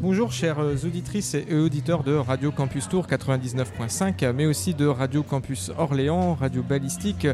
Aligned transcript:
Bonjour 0.00 0.30
chères 0.30 0.60
auditrices 0.60 1.34
et 1.34 1.56
auditeurs 1.56 2.04
de 2.04 2.14
Radio 2.14 2.52
Campus 2.52 2.88
Tour 2.88 3.08
99.5, 3.08 4.32
mais 4.32 4.46
aussi 4.46 4.72
de 4.72 4.86
Radio 4.86 5.24
Campus 5.24 5.72
Orléans, 5.76 6.34
Radio 6.34 6.62
Ballistique, 6.62 7.26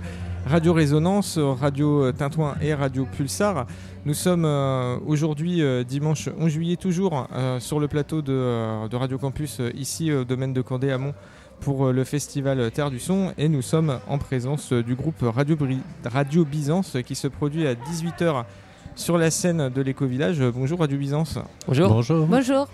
Radio 0.46 0.72
Résonance, 0.72 1.36
Radio 1.36 2.10
Tintouin 2.12 2.54
et 2.62 2.72
Radio 2.72 3.04
Pulsar. 3.04 3.66
Nous 4.06 4.14
sommes 4.14 4.46
euh, 4.46 4.96
aujourd'hui 5.06 5.60
euh, 5.60 5.84
dimanche 5.84 6.30
11 6.38 6.50
juillet 6.50 6.76
toujours 6.76 7.28
euh, 7.34 7.60
sur 7.60 7.80
le 7.80 7.86
plateau 7.86 8.22
de, 8.22 8.88
de 8.88 8.96
Radio 8.96 9.18
Campus 9.18 9.60
ici 9.74 10.10
au 10.10 10.24
domaine 10.24 10.54
de 10.54 10.62
Candé 10.62 10.90
à 10.90 10.96
Mont 10.96 11.12
pour 11.60 11.92
le 11.92 12.04
festival 12.04 12.70
Terre 12.70 12.90
du 12.90 12.98
Son 12.98 13.34
et 13.36 13.50
nous 13.50 13.62
sommes 13.62 14.00
en 14.08 14.16
présence 14.16 14.72
du 14.72 14.94
groupe 14.94 15.22
Radio, 15.22 15.56
Radio 16.04 16.46
Byzance 16.46 16.96
qui 17.06 17.14
se 17.14 17.28
produit 17.28 17.66
à 17.66 17.74
18h 17.74 18.44
sur 18.96 19.18
la 19.18 19.30
scène 19.30 19.68
de 19.68 19.82
l'éco-village. 19.82 20.40
Bonjour 20.54 20.80
Radio 20.80 20.98
Byzance. 20.98 21.38
Bonjour. 21.66 21.88
Bonjour. 21.88 22.26
Bonjour. 22.26 22.68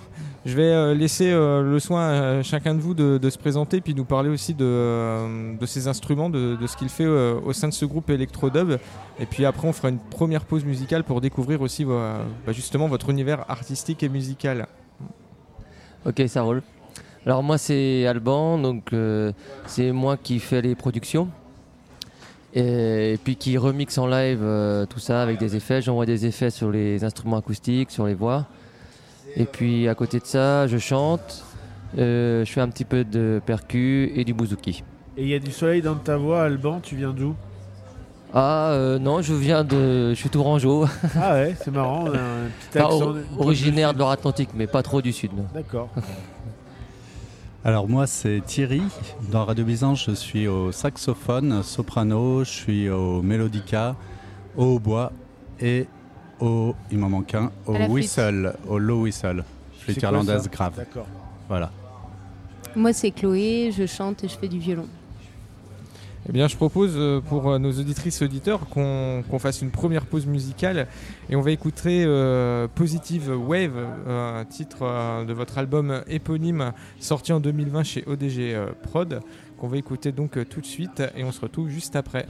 Je 0.46 0.56
vais 0.56 0.72
euh, 0.72 0.94
laisser 0.94 1.30
euh, 1.30 1.62
le 1.62 1.78
soin 1.78 2.08
à 2.38 2.42
chacun 2.42 2.74
de 2.74 2.80
vous 2.80 2.94
de, 2.94 3.30
se 3.30 3.36
présenter 3.36 3.82
puis 3.82 3.94
nous 3.94 4.06
parler 4.06 4.30
aussi 4.30 4.54
de, 4.54 4.64
euh, 4.64 5.54
de 5.54 5.66
ses 5.66 5.86
instruments, 5.86 6.30
de, 6.30 6.56
ce 6.66 6.76
qu'il 6.76 6.88
fait 6.88 7.06
au 7.06 7.52
sein 7.52 7.68
de 7.68 7.74
ce 7.74 7.84
groupe 7.84 8.08
Electrodub. 8.08 8.78
Et 9.18 9.26
puis 9.26 9.44
après, 9.44 9.68
on 9.68 9.72
fera 9.72 9.90
une 9.90 9.98
première 9.98 10.44
pause 10.44 10.64
musicale 10.64 11.04
pour 11.04 11.20
découvrir 11.20 11.60
aussi 11.60 11.84
bah, 11.84 12.24
justement 12.48 12.88
votre 12.88 13.10
univers 13.10 13.44
artistique 13.50 14.02
et 14.02 14.08
musical. 14.08 14.66
Ok, 16.06 16.22
ça 16.28 16.42
roule. 16.42 16.62
Alors 17.26 17.42
moi 17.42 17.58
c'est 17.58 18.06
Alban, 18.06 18.58
donc 18.58 18.94
c'est 19.66 19.92
moi 19.92 20.16
qui 20.16 20.38
fais 20.38 20.62
les 20.62 20.74
productions. 20.74 21.28
Et, 22.54 23.18
puis 23.22 23.36
qui 23.36 23.58
remixe 23.58 23.98
en 23.98 24.06
live 24.06 24.40
tout 24.88 24.98
ça 24.98 25.22
avec 25.22 25.38
des 25.38 25.56
effets. 25.56 25.82
J'envoie 25.82 26.06
des 26.06 26.26
effets 26.26 26.50
sur 26.50 26.70
les 26.70 27.04
instruments 27.04 27.38
acoustiques, 27.38 27.90
sur 27.90 28.06
les 28.06 28.14
voix. 28.14 28.46
Et 29.36 29.44
puis 29.44 29.88
à 29.88 29.94
côté 29.94 30.18
de 30.18 30.26
ça, 30.26 30.66
je 30.66 30.78
chante, 30.78 31.44
euh, 31.98 32.44
je 32.44 32.52
fais 32.52 32.60
un 32.60 32.68
petit 32.68 32.84
peu 32.84 33.04
de 33.04 33.40
percu 33.44 34.12
et 34.14 34.24
du 34.24 34.34
bouzouki. 34.34 34.82
Et 35.16 35.22
il 35.22 35.28
y 35.28 35.34
a 35.34 35.38
du 35.38 35.50
soleil 35.50 35.82
dans 35.82 35.94
ta 35.94 36.16
voix, 36.16 36.42
Alban, 36.42 36.80
tu 36.80 36.96
viens 36.96 37.12
d'où? 37.12 37.34
Ah 38.32 38.70
euh, 38.70 38.98
non, 38.98 39.22
je 39.22 39.34
viens 39.34 39.64
de... 39.64 40.10
Je 40.10 40.14
suis 40.14 40.30
tourangeau. 40.30 40.86
Ah 41.20 41.34
ouais, 41.34 41.56
c'est 41.60 41.72
marrant, 41.72 42.04
on 42.04 42.12
a 42.12 42.18
un 42.18 42.48
petit 42.70 42.78
accent 42.78 43.14
originaire 43.38 43.92
de 43.92 43.98
l'Or-Atlantique, 43.98 44.50
mais 44.54 44.68
pas 44.68 44.82
trop 44.82 45.02
du 45.02 45.12
sud. 45.12 45.32
D'accord. 45.52 45.88
Alors 47.62 47.88
moi 47.88 48.06
c'est 48.06 48.40
Thierry, 48.46 48.80
dans 49.30 49.44
Radio 49.44 49.66
Byzance 49.66 50.06
je 50.06 50.12
suis 50.12 50.48
au 50.48 50.72
saxophone, 50.72 51.62
soprano, 51.62 52.42
je 52.42 52.48
suis 52.48 52.88
au 52.88 53.20
mélodica, 53.20 53.96
au 54.56 54.76
hautbois 54.76 55.12
et 55.60 55.86
au, 56.40 56.74
il 56.90 56.96
m'en 56.96 57.10
manque 57.10 57.34
un, 57.34 57.52
au 57.66 57.74
whistle, 57.74 58.54
au 58.66 58.78
low 58.78 59.02
whistle, 59.02 59.44
flûte 59.78 60.00
irlandaise 60.00 60.48
grave. 60.48 60.72
D'accord. 60.74 61.06
Voilà. 61.48 61.70
Moi 62.76 62.94
c'est 62.94 63.10
Chloé, 63.10 63.70
je 63.76 63.84
chante 63.84 64.24
et 64.24 64.28
je 64.28 64.38
fais 64.38 64.48
du 64.48 64.58
violon. 64.58 64.86
Eh 66.28 66.32
bien, 66.32 66.48
je 66.48 66.56
propose 66.56 66.92
euh, 66.96 67.20
pour 67.20 67.50
euh, 67.50 67.58
nos 67.58 67.72
auditrices 67.72 68.20
et 68.20 68.24
auditeurs 68.26 68.68
qu'on 68.68 69.38
fasse 69.38 69.62
une 69.62 69.70
première 69.70 70.04
pause 70.04 70.26
musicale 70.26 70.86
et 71.30 71.36
on 71.36 71.40
va 71.40 71.50
écouter 71.50 72.04
euh, 72.06 72.68
Positive 72.68 73.30
Wave, 73.30 73.78
un 74.06 74.44
titre 74.44 75.24
de 75.24 75.32
votre 75.32 75.56
album 75.56 76.02
éponyme 76.08 76.72
sorti 76.98 77.32
en 77.32 77.40
2020 77.40 77.82
chez 77.84 78.04
ODG 78.06 78.56
Prod, 78.82 79.20
qu'on 79.58 79.68
va 79.68 79.78
écouter 79.78 80.12
donc 80.12 80.38
tout 80.48 80.60
de 80.60 80.66
suite 80.66 81.02
et 81.16 81.24
on 81.24 81.32
se 81.32 81.40
retrouve 81.40 81.70
juste 81.70 81.96
après. 81.96 82.26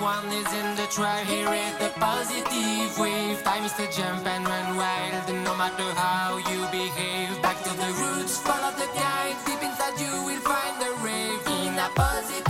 Everyone 0.00 0.32
is 0.32 0.50
in 0.54 0.76
the 0.76 0.86
try 0.86 1.24
here 1.24 1.46
at 1.46 1.78
the 1.78 1.90
positive 2.00 2.98
wave. 2.98 3.42
Time 3.42 3.64
is 3.64 3.72
to 3.74 3.84
jump 3.92 4.26
and 4.26 4.46
run 4.48 4.74
wild, 4.74 5.28
no 5.44 5.54
matter 5.54 5.92
how 5.92 6.38
you 6.38 6.64
behave. 6.72 7.42
Back 7.42 7.62
to 7.64 7.68
the 7.76 7.92
roots, 8.00 8.38
follow 8.38 8.72
the 8.78 8.88
guide. 8.96 9.36
Deep 9.44 9.62
inside 9.62 10.00
you 10.00 10.24
will 10.24 10.40
find 10.40 10.80
the 10.80 10.90
rave 11.04 11.46
in 11.48 11.78
a 11.78 11.90
positive. 11.94 12.49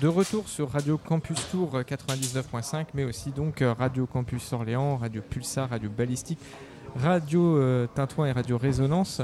De 0.00 0.06
retour 0.06 0.48
sur 0.48 0.70
Radio 0.70 0.96
Campus 0.96 1.38
Tour 1.50 1.72
99.5, 1.80 2.86
mais 2.94 3.02
aussi 3.02 3.30
donc 3.30 3.62
euh, 3.62 3.72
Radio 3.72 4.06
Campus 4.06 4.52
Orléans, 4.52 4.96
Radio 4.96 5.20
Pulsar, 5.28 5.70
Radio 5.70 5.90
Ballistique, 5.90 6.38
Radio 6.94 7.56
euh, 7.56 7.88
Tintouin 7.96 8.26
et 8.26 8.32
Radio 8.32 8.58
Résonance. 8.58 9.22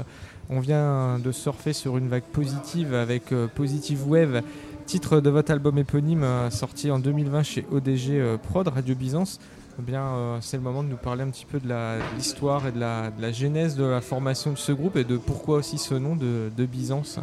On 0.49 0.59
vient 0.59 1.17
de 1.17 1.31
surfer 1.31 1.71
sur 1.71 1.97
une 1.97 2.09
vague 2.09 2.23
positive 2.23 2.93
avec 2.93 3.31
euh, 3.31 3.47
Positive 3.47 4.05
Wave, 4.09 4.41
titre 4.85 5.21
de 5.21 5.29
votre 5.29 5.53
album 5.53 5.77
éponyme 5.77 6.25
sorti 6.49 6.91
en 6.91 6.99
2020 6.99 7.43
chez 7.43 7.65
ODG 7.71 8.37
Prod, 8.43 8.67
Radio 8.67 8.95
Byzance. 8.95 9.39
Eh 9.79 9.81
bien, 9.81 10.39
c'est 10.41 10.57
le 10.57 10.63
moment 10.63 10.83
de 10.83 10.89
nous 10.89 10.97
parler 10.97 11.23
un 11.23 11.29
petit 11.29 11.45
peu 11.45 11.59
de 11.59 11.69
l'histoire 12.17 12.67
et 12.67 12.73
de 12.73 12.79
la, 12.79 13.31
genèse 13.31 13.75
de 13.75 13.85
la 13.85 14.01
formation 14.01 14.51
de 14.51 14.57
ce 14.57 14.73
groupe 14.73 14.97
et 14.97 15.05
de 15.05 15.15
pourquoi 15.17 15.57
aussi 15.57 15.77
ce 15.77 15.95
nom 15.95 16.15
de 16.17 16.65
Byzance. 16.65 17.19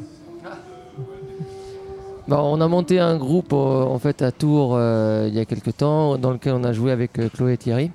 Bah, 2.29 2.41
on 2.41 2.61
a 2.61 2.69
monté 2.69 3.01
un 3.01 3.17
groupe 3.17 3.53
euh, 3.53 3.83
en 3.83 3.99
fait 3.99 4.23
à 4.23 4.31
Tours 4.31 4.77
euh, 4.77 5.27
il 5.27 5.35
y 5.35 5.41
a 5.41 5.45
quelques 5.45 5.77
temps 5.77 6.17
dans 6.19 6.31
lequel 6.31 6.53
on 6.55 6.63
a 6.63 6.73
joué 6.73 6.93
avec 6.93 7.19
euh, 7.19 7.29
Chloé 7.29 7.55
et 7.55 7.57
Thierry. 7.57 7.91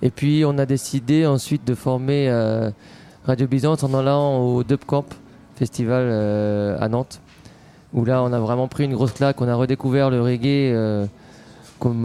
Et 0.00 0.08
puis 0.08 0.44
on 0.46 0.56
a 0.56 0.64
décidé 0.64 1.26
ensuite 1.26 1.66
de 1.66 1.74
former 1.74 2.30
Radio 3.24 3.46
Byzance 3.46 3.82
en 3.82 3.92
allant 3.94 4.38
au 4.38 4.62
Dub 4.62 4.80
Camp 4.86 5.06
Festival 5.56 6.10
à 6.78 6.88
Nantes. 6.88 7.20
Où 7.94 8.04
là 8.04 8.22
on 8.22 8.32
a 8.32 8.38
vraiment 8.38 8.68
pris 8.68 8.84
une 8.84 8.92
grosse 8.92 9.12
claque, 9.12 9.40
on 9.40 9.48
a 9.48 9.54
redécouvert 9.54 10.10
le 10.10 10.20
reggae 10.20 11.08
comme 11.78 12.04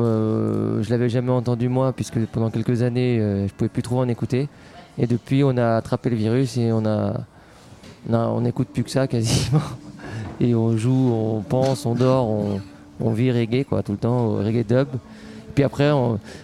je 0.81 0.89
l'avais 0.89 1.09
jamais 1.09 1.31
entendu 1.31 1.67
moi 1.67 1.91
puisque 1.91 2.25
pendant 2.27 2.49
quelques 2.49 2.81
années 2.81 3.17
je 3.19 3.53
pouvais 3.53 3.69
plus 3.69 3.83
trop 3.83 3.99
en 3.99 4.07
écouter. 4.07 4.47
Et 4.97 5.05
depuis 5.05 5.44
on 5.44 5.57
a 5.57 5.75
attrapé 5.75 6.09
le 6.09 6.15
virus 6.15 6.55
et 6.55 6.71
on 6.71 6.85
a, 6.85 7.25
on, 8.09 8.45
écoute 8.45 8.69
plus 8.69 8.85
que 8.85 8.89
ça 8.89 9.05
quasiment 9.05 9.59
et 10.41 10.55
on 10.55 10.75
joue, 10.75 11.13
on 11.13 11.41
pense, 11.41 11.85
on 11.85 11.93
dort, 11.93 12.27
on, 12.99 13.11
vit 13.11 13.31
reggae 13.31 13.63
quoi, 13.63 13.83
tout 13.83 13.91
le 13.91 13.97
temps, 13.97 14.35
reggae 14.38 14.65
dub. 14.65 14.88
Puis 15.53 15.63
après, 15.63 15.91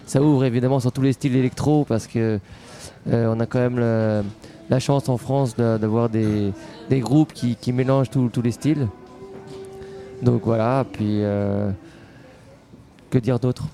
ça 0.06 0.22
ouvre 0.22 0.44
évidemment 0.44 0.80
sur 0.80 0.92
tous 0.92 1.02
les 1.02 1.12
styles 1.12 1.34
électro 1.34 1.84
parce 1.84 2.06
que 2.06 2.38
euh, 3.10 3.34
on 3.34 3.40
a 3.40 3.46
quand 3.46 3.58
même 3.58 3.78
la, 4.70 4.78
chance 4.78 5.08
en 5.08 5.16
France 5.16 5.56
d'avoir 5.56 6.08
des, 6.08 6.52
groupes 6.90 7.32
qui, 7.32 7.72
mélangent 7.72 8.10
tous 8.10 8.42
les 8.42 8.52
styles. 8.52 8.86
Donc 10.22 10.42
voilà, 10.44 10.84
puis 10.92 11.22
euh, 11.22 11.70
que 13.10 13.18
dire 13.18 13.38
d'autre? 13.38 13.64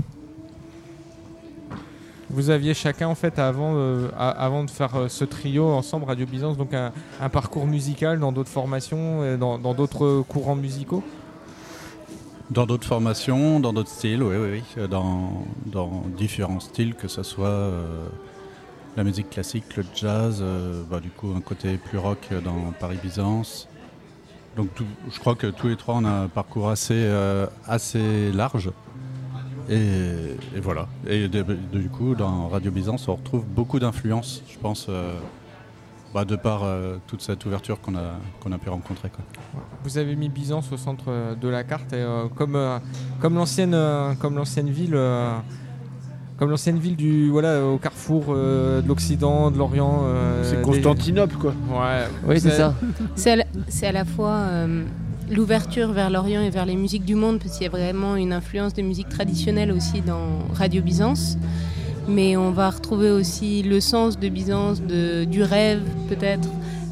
Vous 2.35 2.51
aviez 2.51 2.75
chacun 2.75 3.09
en 3.09 3.15
fait 3.15 3.39
avant, 3.39 3.75
euh, 3.77 4.09
de 4.65 4.71
faire 4.71 4.95
euh, 4.97 5.09
ce 5.09 5.25
trio 5.25 5.69
ensemble, 5.69 6.05
Radio 6.05 6.27
Byzance, 6.27 6.57
donc 6.57 6.75
un, 6.75 6.93
parcours 7.29 7.67
musical 7.67 8.19
dans 8.19 8.33
d'autres 8.33 8.51
formations, 8.51 9.39
dans 9.39 9.75
d'autres 9.75 10.25
courants 10.29 10.57
musicaux? 10.57 11.03
Dans 12.51 12.67
d'autres 12.67 12.87
formations, 12.87 13.61
dans 13.61 13.73
d'autres 13.73 13.91
styles, 13.91 14.23
oui, 14.23 14.37
oui, 14.37 14.63
oui. 14.77 14.89
Dans, 14.89 15.45
dans, 15.65 16.05
différents 16.17 16.61
styles, 16.61 16.95
que 16.95 17.09
ce 17.09 17.23
soit 17.23 17.47
euh, 17.47 18.07
la 18.97 19.05
musique 19.05 19.31
classique, 19.31 19.77
le 19.77 19.85
jazz, 19.95 20.45
bah, 20.91 21.01
du 21.01 21.11
coup 21.11 21.33
un 21.35 21.41
côté 21.41 21.79
plus 21.79 21.99
rock 21.99 22.29
dans 22.45 22.73
Paris 22.79 22.99
Byzance. 23.03 23.69
Donc 24.57 24.69
je 25.11 25.19
crois 25.19 25.35
que 25.35 25.47
tous 25.47 25.69
les 25.69 25.77
trois 25.77 25.97
on 25.97 26.05
a 26.05 26.11
un 26.11 26.29
parcours 26.29 26.69
assez 26.69 27.11
large. 28.33 28.71
Et, 29.69 30.61
voilà. 30.61 30.87
Et 31.09 31.29
du 31.29 31.89
coup, 31.91 32.15
dans 32.15 32.49
Radio 32.49 32.71
Byzance, 32.71 33.09
on 33.09 33.15
retrouve 33.15 33.45
beaucoup 33.45 33.79
d'influence, 33.79 34.43
je 34.49 34.59
pense, 34.59 34.87
euh, 34.89 35.15
bah, 36.13 36.25
de 36.25 36.37
par 36.37 36.65
euh, 36.65 36.97
toute 37.07 37.23
cette 37.23 37.45
ouverture 37.47 37.81
qu'on 37.81 37.95
a, 37.95 38.15
qu'on 38.41 38.53
a 38.53 38.59
pu 38.59 38.69
rencontrer. 38.69 39.11
Vous 39.83 39.99
avez 39.99 40.17
mis 40.17 40.29
Byzance 40.29 40.71
au 40.73 40.77
centre 40.77 41.07
euh, 41.09 41.35
de 41.35 41.49
la 41.49 41.65
carte, 41.65 41.93
et, 41.93 42.05
comme, 42.35 42.59
comme 43.21 43.35
l'ancienne 43.35 43.77
comme 44.21 44.37
l'ancienne 44.37 44.71
ville. 44.71 44.99
comme 46.39 46.51
l'ancienne 46.51 46.79
ville 46.79 46.97
du 46.97 47.31
voilà 47.31 47.65
au 47.65 47.79
carrefour 47.79 48.35
de 48.35 48.87
l'Occident, 48.87 49.51
de 49.51 49.59
l'Orient. 49.59 50.03
c'est 50.43 50.61
Constantinople 50.63 51.37
quoi. 51.37 51.55
Ouais. 51.71 52.07
Oui 52.27 52.41
c'est 52.41 52.51
ça. 52.51 52.75
C'est 53.17 53.87
à, 53.87 53.93
la 53.93 54.05
fois 54.05 54.47
l'ouverture 55.31 55.93
vers 55.93 56.11
l'Orient 56.11 56.43
et 56.43 56.50
vers 56.50 56.67
les 56.67 56.76
musiques 56.76 57.05
du 57.05 57.15
monde, 57.15 57.38
parce 57.38 57.55
qu'il 57.55 57.65
y 57.65 57.67
a 57.67 57.71
vraiment 57.71 58.17
une 58.17 58.32
influence 58.32 58.75
de 58.75 58.82
musique 58.82 59.09
traditionnelle 59.09 59.73
aussi 59.73 60.00
dans 60.00 60.38
Radio 60.55 60.82
Byzance. 60.82 61.38
Mais 62.09 62.37
on 62.37 62.50
va 62.50 62.71
retrouver 62.71 63.11
aussi 63.11 63.62
le 63.62 63.81
sens 63.81 64.19
de 64.19 64.29
Byzance, 64.29 64.82
du 64.82 65.43
rêve 65.43 65.82
peut-être, 66.09 66.49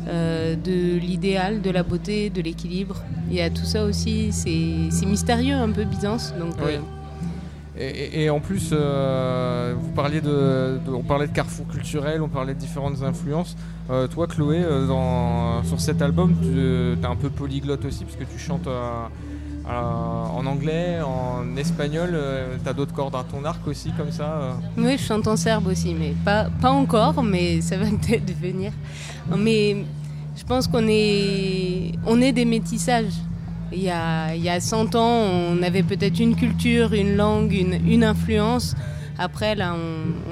euh, 0.08 0.56
de 0.56 0.99
l'idéal, 0.99 1.61
de 1.62 1.70
la 1.70 1.82
beauté, 1.82 2.31
de 2.31 2.40
l'équilibre. 2.40 3.02
Il 3.29 3.37
y 3.37 3.40
a 3.40 3.50
tout 3.50 3.64
ça 3.64 3.84
aussi, 3.84 4.32
c'est 4.32 5.06
mystérieux 5.06 5.55
un 5.55 5.70
peu 5.70 5.85
Byzance. 5.85 6.35
Euh, 6.40 6.78
et, 7.79 8.29
en 8.29 8.41
plus, 8.41 8.71
euh, 8.73 9.75
vous 9.79 9.91
parliez 9.93 10.21
de, 10.21 10.79
on 10.88 11.02
parlait 11.02 11.26
de 11.26 11.33
carrefour 11.33 11.67
culturel, 11.69 12.21
on 12.21 12.29
parlait 12.29 12.52
de 12.52 12.59
différentes 12.59 13.02
influences. 13.02 13.57
Euh, 13.91 14.07
toi, 14.09 14.26
Chloé, 14.26 14.59
euh, 14.59 15.62
sur 15.64 15.81
cet 15.81 16.02
album, 16.02 16.35
tu 16.43 17.02
es 17.02 17.07
un 17.07 17.17
peu 17.17 17.31
polyglotte 17.31 17.85
aussi, 17.87 18.05
parce 18.05 18.17
que 18.17 18.25
tu 18.25 18.38
chantes 18.38 18.69
en 19.67 20.47
anglais, 20.47 21.00
en 21.00 21.57
espagnol. 21.57 22.19
tu 22.62 22.69
as 22.69 22.73
d'autres 22.75 22.93
cordes 22.93 23.14
à 23.14 23.25
ton 23.25 23.43
arc 23.45 23.67
aussi, 23.67 23.91
comme 23.93 24.12
ça 24.12 24.55
Oui, 24.76 24.99
je 24.99 25.02
chante 25.02 25.26
en 25.26 25.37
serbe 25.37 25.69
aussi, 25.69 25.95
mais 25.95 26.14
pas, 26.25 26.49
pas 26.61 26.71
encore, 26.71 27.23
mais 27.23 27.62
ça 27.62 27.79
va 27.79 27.87
peut-être 27.87 28.38
venir. 28.38 28.73
Mais 29.35 29.79
je 30.37 30.45
pense 30.45 30.69
qu'on 30.69 30.87
est, 30.88 31.93
on 32.07 32.21
est 32.21 32.33
des 32.33 32.45
métissages. 32.45 33.14
Il 33.75 33.83
y, 33.83 33.91
a, 33.91 34.35
il 34.35 34.43
y 34.43 34.50
a 34.50 34.61
100 34.61 34.95
ans, 34.97 35.00
on 35.00 35.62
avait 35.62 35.83
peut-être 35.83 36.21
une 36.21 36.37
culture, 36.37 36.93
une 36.93 37.17
langue, 37.17 37.52
une, 37.52 38.05
influence. 38.05 38.75
Après, 39.19 39.55
là, 39.55 39.75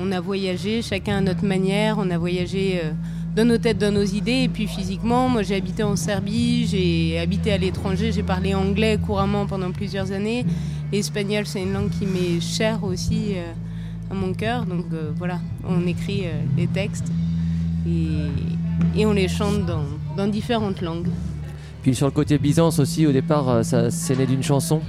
on, 0.00 0.12
a 0.12 0.20
voyagé, 0.20 0.82
chacun 0.82 1.18
à 1.18 1.20
notre 1.22 1.44
manière. 1.44 1.96
On 1.98 2.10
a 2.10 2.18
voyagé 2.18 2.80
euh, 2.84 2.90
dans 3.34 3.46
nos 3.46 3.56
têtes, 3.56 3.78
dans 3.78 3.92
nos 3.92 4.04
idées. 4.04 4.42
Et 4.44 4.48
puis 4.48 4.66
physiquement, 4.66 5.28
moi 5.28 5.42
j'ai 5.42 5.56
habité 5.56 5.82
en 5.82 5.96
Serbie, 5.96 6.66
j'ai 6.66 7.18
habité 7.18 7.52
à 7.52 7.58
l'étranger, 7.58 8.12
j'ai 8.12 8.22
parlé 8.22 8.54
anglais 8.54 8.98
couramment 8.98 9.46
pendant 9.46 9.70
plusieurs 9.70 10.12
années. 10.12 10.44
L'espagnol, 10.92 11.46
c'est 11.46 11.62
une 11.62 11.72
langue 11.72 11.90
qui 11.90 12.04
m'est 12.04 12.40
chère 12.40 12.84
aussi 12.84 13.32
euh, 13.36 13.52
à 14.10 14.14
mon 14.14 14.34
cœur. 14.34 14.66
Donc 14.66 14.84
euh, 14.92 15.12
voilà, 15.16 15.38
on 15.66 15.86
écrit 15.86 16.24
les 16.58 16.66
textes 16.66 17.10
et, 17.86 19.06
on 19.06 19.12
les 19.12 19.28
chante 19.28 19.64
dans 20.16 20.26
différentes 20.26 20.82
langues. 20.82 21.08
Puis 21.82 21.94
sur 21.94 22.06
le 22.06 22.12
côté 22.12 22.38
Byzance 22.38 22.78
aussi, 22.78 23.06
au 23.06 23.12
départ, 23.12 23.48
euh, 23.48 23.62
ça 23.62 23.90
c'est 23.90 24.16
né 24.16 24.26
d'une 24.26 24.42
chanson 24.42 24.80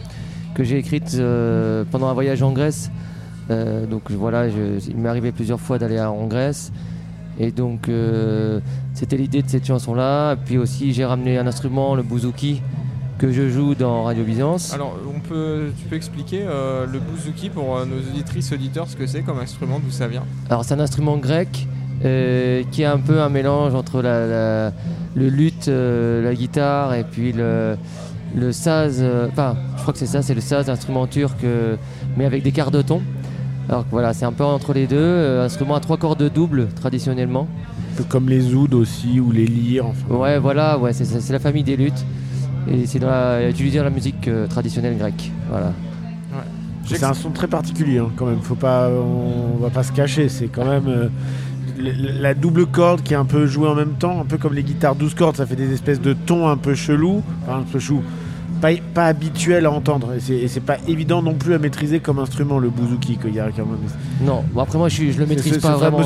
que 0.53 0.63
j'ai 0.63 0.77
écrite 0.77 1.15
euh, 1.15 1.85
pendant 1.89 2.07
un 2.07 2.13
voyage 2.13 2.43
en 2.43 2.51
Grèce. 2.51 2.91
Euh, 3.49 3.85
donc 3.85 4.11
voilà, 4.11 4.47
il 4.47 4.97
m'est 4.97 5.09
arrivé 5.09 5.31
plusieurs 5.31 5.59
fois 5.59 5.77
d'aller 5.77 5.99
en 6.01 6.27
Grèce. 6.27 6.71
Et 7.39 7.51
donc 7.51 7.89
c'était 8.93 9.17
l'idée 9.17 9.41
de 9.41 9.49
cette 9.49 9.65
chanson-là. 9.65 10.35
Puis 10.35 10.57
aussi 10.57 10.93
j'ai 10.93 11.05
ramené 11.05 11.37
un 11.37 11.47
instrument, 11.47 11.95
le 11.95 12.03
bouzouki, 12.03 12.61
que 13.17 13.31
je 13.31 13.49
joue 13.49 13.73
dans 13.73 14.03
Radio 14.03 14.23
Byzance. 14.23 14.73
Alors 14.73 14.97
on 15.07 15.19
peut, 15.19 15.71
tu 15.79 15.85
peux 15.85 15.95
expliquer 15.95 16.43
le 16.43 16.99
bouzouki 16.99 17.49
pour 17.49 17.85
nos 17.85 17.97
auditrices, 18.11 18.51
auditeurs, 18.51 18.87
ce 18.87 18.97
que 18.97 19.07
c'est 19.07 19.21
comme 19.21 19.39
instrument, 19.39 19.79
d'où 19.79 19.91
ça 19.91 20.07
vient? 20.07 20.23
Alors 20.49 20.65
c'est 20.65 20.73
un 20.73 20.79
instrument 20.79 21.17
grec 21.17 21.67
qui 22.01 22.81
est 22.81 22.85
un 22.85 22.99
peu 22.99 23.21
un 23.21 23.29
mélange 23.29 23.75
entre 23.75 24.01
la 24.01 24.71
le 25.15 25.29
luth, 25.29 25.67
euh, 25.67 26.23
la 26.23 26.33
guitare 26.33 26.93
et 26.93 27.03
puis 27.03 27.33
le, 27.33 27.75
le 28.35 28.51
saz. 28.51 28.99
Euh, 28.99 29.27
enfin, 29.31 29.55
je 29.75 29.81
crois 29.81 29.93
que 29.93 29.99
c'est 29.99 30.05
ça, 30.05 30.21
c'est 30.21 30.33
le 30.33 30.41
saz, 30.41 30.69
instrument 30.69 31.07
turc, 31.07 31.43
euh, 31.43 31.75
mais 32.17 32.25
avec 32.25 32.43
des 32.43 32.51
quarts 32.51 32.71
de 32.71 32.81
ton. 32.81 33.01
Alors 33.69 33.85
voilà, 33.91 34.13
c'est 34.13 34.25
un 34.25 34.31
peu 34.33 34.43
entre 34.43 34.73
les 34.73 34.87
deux. 34.87 35.39
instrument 35.39 35.75
à 35.75 35.79
trois 35.79 35.97
cordes 35.97 36.31
doubles 36.33 36.67
traditionnellement. 36.75 37.47
comme 38.09 38.27
les 38.27 38.53
ouds 38.53 38.73
aussi 38.73 39.19
ou 39.19 39.31
les 39.31 39.45
lyres. 39.45 39.91
Ouais, 40.09 40.39
voilà, 40.39 40.77
ouais, 40.77 40.93
c'est 40.93 41.31
la 41.31 41.39
famille 41.39 41.63
des 41.63 41.77
luths. 41.77 42.05
Et 42.67 42.85
c'est 42.85 42.99
utilisé 43.49 43.77
dans 43.77 43.83
la 43.83 43.89
musique 43.89 44.29
traditionnelle 44.49 44.97
grecque. 44.97 45.31
Voilà. 45.49 45.73
C'est 46.85 47.03
un 47.03 47.13
son 47.13 47.29
très 47.29 47.47
particulier 47.47 47.99
hein, 47.99 48.09
quand 48.17 48.25
même. 48.25 48.41
Faut 48.41 48.55
pas, 48.55 48.89
on, 48.89 49.57
va 49.57 49.69
pas 49.69 49.83
se 49.83 49.91
cacher. 49.93 50.27
C'est 50.27 50.47
quand 50.47 50.65
même 50.65 51.09
la 51.81 52.33
double 52.33 52.65
corde 52.65 53.01
qui 53.01 53.13
est 53.13 53.17
un 53.17 53.25
peu 53.25 53.45
jouée 53.45 53.67
en 53.67 53.75
même 53.75 53.93
temps, 53.99 54.21
un 54.21 54.25
peu 54.25 54.37
comme 54.37 54.53
les 54.53 54.63
guitares 54.63 54.95
12 54.95 55.13
cordes, 55.15 55.37
ça 55.37 55.45
fait 55.45 55.55
des 55.55 55.73
espèces 55.73 56.01
de 56.01 56.13
tons 56.13 56.47
un 56.47 56.57
peu 56.57 56.75
chelous, 56.75 57.21
enfin 57.43 57.59
un 57.59 57.63
peu 57.63 57.79
chou, 57.79 58.01
pas, 58.61 58.69
pas 58.93 59.05
habituel 59.05 59.65
à 59.65 59.71
entendre. 59.71 60.13
Et 60.29 60.47
c'est 60.47 60.59
pas 60.61 60.77
évident 60.87 61.21
non 61.21 61.33
plus 61.33 61.53
à 61.53 61.59
maîtriser 61.59 61.99
comme 61.99 62.19
instrument 62.19 62.59
le 62.59 62.69
bouzouki 62.69 63.17
qu'il 63.17 63.33
y 63.33 63.39
a 63.39 63.49
quand 63.55 63.65
même. 63.65 63.77
Non, 64.23 64.43
bon 64.53 64.61
après 64.61 64.77
moi 64.77 64.89
je, 64.89 65.11
je 65.11 65.19
le 65.19 65.25
maîtrise 65.25 65.57
pas 65.57 65.75
vraiment. 65.75 65.97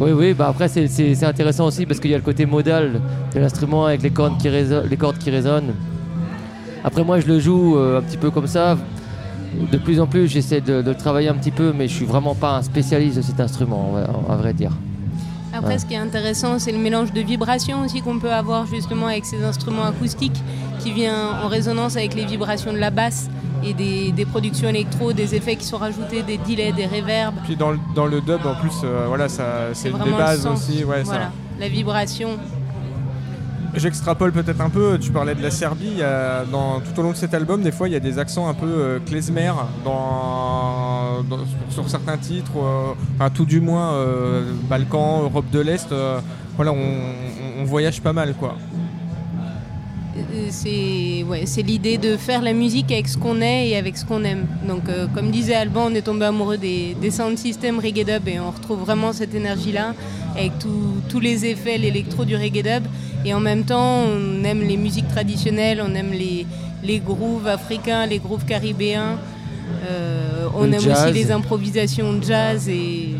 Oui, 0.00 0.12
oui, 0.12 0.32
bah 0.32 0.46
après 0.48 0.68
c'est 0.68 1.24
intéressant 1.24 1.66
aussi 1.66 1.84
parce 1.84 1.98
qu'il 1.98 2.10
y 2.10 2.14
a 2.14 2.18
le 2.18 2.22
côté 2.22 2.46
modal 2.46 3.00
de 3.34 3.40
l'instrument 3.40 3.86
avec 3.86 4.02
les 4.02 4.10
cordes 4.10 4.38
qui, 4.38 4.48
les 4.48 4.96
cordes 4.96 5.18
qui 5.18 5.30
résonnent. 5.30 5.74
Après 6.84 7.02
moi 7.02 7.18
je 7.18 7.26
le 7.26 7.40
joue 7.40 7.76
un 7.76 8.00
petit 8.02 8.16
peu 8.16 8.30
comme 8.30 8.46
ça, 8.46 8.78
de 9.70 9.78
plus 9.78 10.00
en 10.00 10.06
plus, 10.06 10.28
j'essaie 10.28 10.60
de, 10.60 10.82
le 10.84 10.94
travailler 10.94 11.28
un 11.28 11.34
petit 11.34 11.50
peu, 11.50 11.72
mais 11.72 11.88
je 11.88 11.94
suis 11.94 12.04
vraiment 12.04 12.34
pas 12.34 12.56
un 12.56 12.62
spécialiste 12.62 13.16
de 13.16 13.22
cet 13.22 13.40
instrument, 13.40 13.94
à, 14.28 14.36
vrai 14.36 14.52
dire. 14.52 14.72
Après, 15.52 15.78
ce 15.78 15.86
qui 15.86 15.94
est 15.94 15.98
intéressant, 15.98 16.58
c'est 16.58 16.72
le 16.72 16.78
mélange 16.78 17.12
de 17.12 17.20
vibrations 17.20 17.82
aussi 17.82 18.00
qu'on 18.00 18.18
peut 18.18 18.32
avoir 18.32 18.66
justement 18.66 19.06
avec 19.06 19.24
ces 19.24 19.42
instruments 19.42 19.84
acoustiques 19.84 20.40
qui 20.78 20.92
vient 20.92 21.32
en 21.42 21.48
résonance 21.48 21.96
avec 21.96 22.14
les 22.14 22.26
vibrations 22.26 22.72
de 22.72 22.78
la 22.78 22.90
basse 22.90 23.28
et 23.64 23.72
des, 23.74 24.24
productions 24.26 24.68
électro, 24.68 25.12
des 25.12 25.34
effets 25.34 25.56
qui 25.56 25.64
sont 25.64 25.78
rajoutés, 25.78 26.22
des 26.22 26.38
delays, 26.38 26.72
des 26.72 26.86
reverbs. 26.86 27.34
Puis 27.44 27.56
dans 27.56 27.70
le, 27.72 27.78
dans 27.94 28.06
le 28.06 28.20
dub, 28.20 28.46
en 28.46 28.54
plus, 28.54 28.72
euh, 28.84 29.06
voilà, 29.08 29.28
ça, 29.28 29.70
c'est 29.72 29.90
des 29.90 30.10
bases 30.10 30.46
aussi. 30.46 30.84
Ouais, 30.84 31.02
voilà, 31.02 31.32
la 31.58 31.68
vibration. 31.68 32.38
J'extrapole 33.74 34.32
peut-être 34.32 34.60
un 34.60 34.70
peu, 34.70 34.98
tu 34.98 35.10
parlais 35.10 35.34
de 35.34 35.42
la 35.42 35.50
Serbie, 35.50 36.00
dans, 36.50 36.80
tout 36.80 36.98
au 36.98 37.02
long 37.02 37.10
de 37.10 37.16
cet 37.16 37.34
album, 37.34 37.62
des 37.62 37.72
fois 37.72 37.88
il 37.88 37.92
y 37.92 37.96
a 37.96 38.00
des 38.00 38.18
accents 38.18 38.48
un 38.48 38.54
peu 38.54 38.66
euh, 38.66 38.98
klezmer 38.98 39.52
dans, 39.84 41.24
sur 41.70 41.88
certains 41.88 42.16
titres, 42.16 42.56
euh, 42.56 42.94
enfin, 43.16 43.30
tout 43.30 43.44
du 43.44 43.60
moins 43.60 43.92
euh, 43.92 44.52
Balkan, 44.68 45.22
Europe 45.22 45.50
de 45.52 45.60
l'Est, 45.60 45.94
voilà, 46.56 46.72
on, 46.72 47.64
voyage 47.64 48.00
pas 48.00 48.14
mal 48.14 48.34
quoi. 48.34 48.56
C'est 50.50 51.24
ouais, 51.28 51.44
l'idée 51.58 51.98
de 51.98 52.16
faire 52.16 52.42
la 52.42 52.52
musique 52.52 52.90
avec 52.90 53.08
ce 53.08 53.18
qu'on 53.18 53.40
est 53.40 53.68
et 53.68 53.76
avec 53.76 53.96
ce 53.96 54.04
qu'on 54.04 54.24
aime. 54.24 54.46
Donc 54.66 54.84
comme 55.14 55.30
disait 55.30 55.54
Alban, 55.54 55.88
on 55.90 55.94
est 55.94 56.02
tombé 56.02 56.26
amoureux 56.26 56.56
des, 56.56 56.96
des 57.00 57.10
sound 57.10 57.38
systems 57.38 57.78
reggae 57.78 58.04
dub 58.04 58.26
et 58.28 58.40
on 58.40 58.50
retrouve 58.50 58.80
vraiment 58.80 59.12
cette 59.12 59.34
énergie-là 59.34 59.94
avec 60.36 60.52
tous 61.08 61.20
les 61.20 61.46
effets, 61.46 61.78
l'électro 61.78 62.24
du 62.24 62.36
reggae 62.36 62.62
dub. 62.62 62.84
Et 63.24 63.34
en 63.34 63.40
même 63.40 63.64
temps, 63.64 64.04
on 64.04 64.44
aime 64.44 64.62
les 64.62 64.76
musiques 64.76 65.08
traditionnelles, 65.08 65.82
on 65.84 65.94
aime 65.94 66.12
les, 66.12 66.46
les 66.82 67.00
grooves 67.00 67.46
africains, 67.46 68.06
les 68.06 68.18
grooves 68.18 68.44
caribéens. 68.44 69.18
Euh, 69.88 70.48
on 70.54 70.70
aime 70.72 70.86
aussi 70.90 71.12
les 71.12 71.30
improvisations 71.30 72.20
jazz 72.22 72.68
et. 72.68 73.16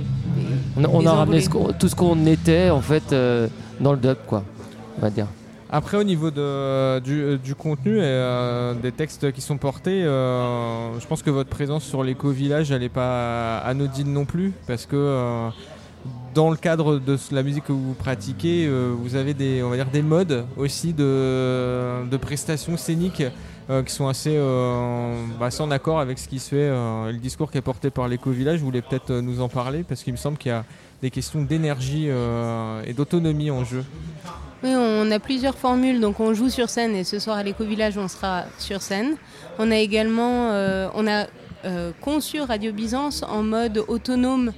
on, 0.76 1.06
a 1.06 1.12
ramené 1.12 1.44
tout 1.78 1.88
ce 1.88 1.94
qu'on 1.94 2.26
était 2.26 2.70
en 2.70 2.80
fait 2.80 3.12
euh, 3.12 3.48
dans 3.80 3.92
le 3.92 3.98
dub, 3.98 4.16
quoi, 4.26 4.44
on 4.98 5.02
va 5.02 5.10
dire. 5.10 5.26
Après, 5.70 5.98
au 5.98 6.04
niveau 6.04 6.30
de, 6.30 6.98
du, 7.36 7.54
contenu 7.54 7.98
et 7.98 8.02
euh, 8.02 8.74
des 8.74 8.92
textes 8.92 9.32
qui 9.32 9.40
sont 9.40 9.58
portés, 9.58 10.02
je 10.02 11.06
pense 11.06 11.22
que 11.22 11.30
votre 11.30 11.50
présence 11.50 11.84
sur 11.84 12.02
l'éco-village, 12.02 12.72
n'est 12.72 12.88
pas 12.88 13.58
anodine 13.58 14.12
non 14.12 14.24
plus, 14.24 14.52
parce 14.66 14.86
que 14.86 15.50
dans 16.34 16.50
le 16.50 16.56
cadre 16.56 16.98
de 16.98 17.18
la 17.32 17.42
musique 17.42 17.64
que 17.64 17.72
vous 17.72 17.94
pratiquez, 17.94 18.66
euh, 18.66 18.94
vous 18.96 19.16
avez 19.16 19.34
des, 19.34 19.62
on 19.62 19.70
va 19.70 19.76
dire, 19.76 19.90
des 19.90 20.02
modes 20.02 20.46
aussi 20.56 20.92
de, 20.92 22.06
de 22.08 22.16
prestations 22.16 22.76
scéniques 22.76 23.24
euh, 23.70 23.82
qui 23.82 23.92
sont 23.92 24.08
assez, 24.08 24.34
euh, 24.36 25.14
bah, 25.40 25.48
en 25.58 25.70
accord 25.70 26.00
avec 26.00 26.18
ce 26.18 26.28
qui 26.28 26.38
se 26.38 26.50
fait, 26.50 26.68
le 26.68 27.18
discours 27.18 27.50
qui 27.50 27.58
est 27.58 27.62
porté 27.62 27.90
par 27.90 28.08
l'éco-village. 28.08 28.60
Vous 28.60 28.66
voulez 28.66 28.82
peut-être 28.82 29.12
nous 29.12 29.40
en 29.40 29.48
parler 29.48 29.82
parce 29.82 30.02
qu'il 30.02 30.12
me 30.12 30.18
semble 30.18 30.38
qu'il 30.38 30.50
y 30.50 30.54
a 30.54 30.64
des 31.02 31.10
questions 31.10 31.42
d'énergie 31.42 32.06
et 32.06 32.92
d'autonomie 32.92 33.50
en 33.50 33.64
jeu. 33.64 33.84
Oui, 34.62 34.70
on 34.74 35.10
a 35.10 35.18
plusieurs 35.18 35.56
formules. 35.56 36.00
Donc 36.00 36.20
on 36.20 36.34
joue 36.34 36.48
sur 36.48 36.68
scène 36.68 36.94
et 36.96 37.04
ce 37.04 37.18
soir 37.18 37.36
à 37.36 37.42
l'éco-village, 37.42 37.96
on 37.96 38.08
sera 38.08 38.44
sur 38.58 38.82
scène. 38.82 39.16
On 39.58 39.70
a 39.70 39.76
également, 39.76 40.50
on 40.94 41.06
a 41.06 41.26
conçu 42.00 42.40
Radio 42.40 42.72
Byzance 42.72 43.22
en 43.22 43.42
mode 43.42 43.84
autonome 43.88 44.52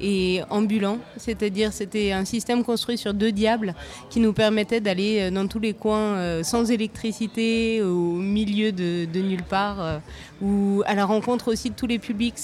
et 0.00 0.42
ambulant, 0.50 0.98
c'est-à-dire 1.16 1.72
c'était 1.72 2.12
un 2.12 2.24
système 2.24 2.64
construit 2.64 2.98
sur 2.98 3.14
deux 3.14 3.32
diables 3.32 3.74
qui 4.10 4.20
nous 4.20 4.32
permettait 4.32 4.80
d'aller 4.80 5.20
euh, 5.20 5.30
dans 5.30 5.46
tous 5.46 5.58
les 5.58 5.72
coins 5.72 6.16
euh, 6.16 6.42
sans 6.42 6.70
électricité, 6.70 7.82
au 7.82 8.12
milieu 8.12 8.72
de, 8.72 9.06
nulle 9.14 9.42
part, 9.42 9.80
euh, 9.80 9.98
ou 10.42 10.82
à 10.86 10.94
la 10.94 11.04
rencontre 11.06 11.50
aussi 11.50 11.70
de 11.70 11.74
tous 11.74 11.86
les 11.86 11.98
publics. 11.98 12.34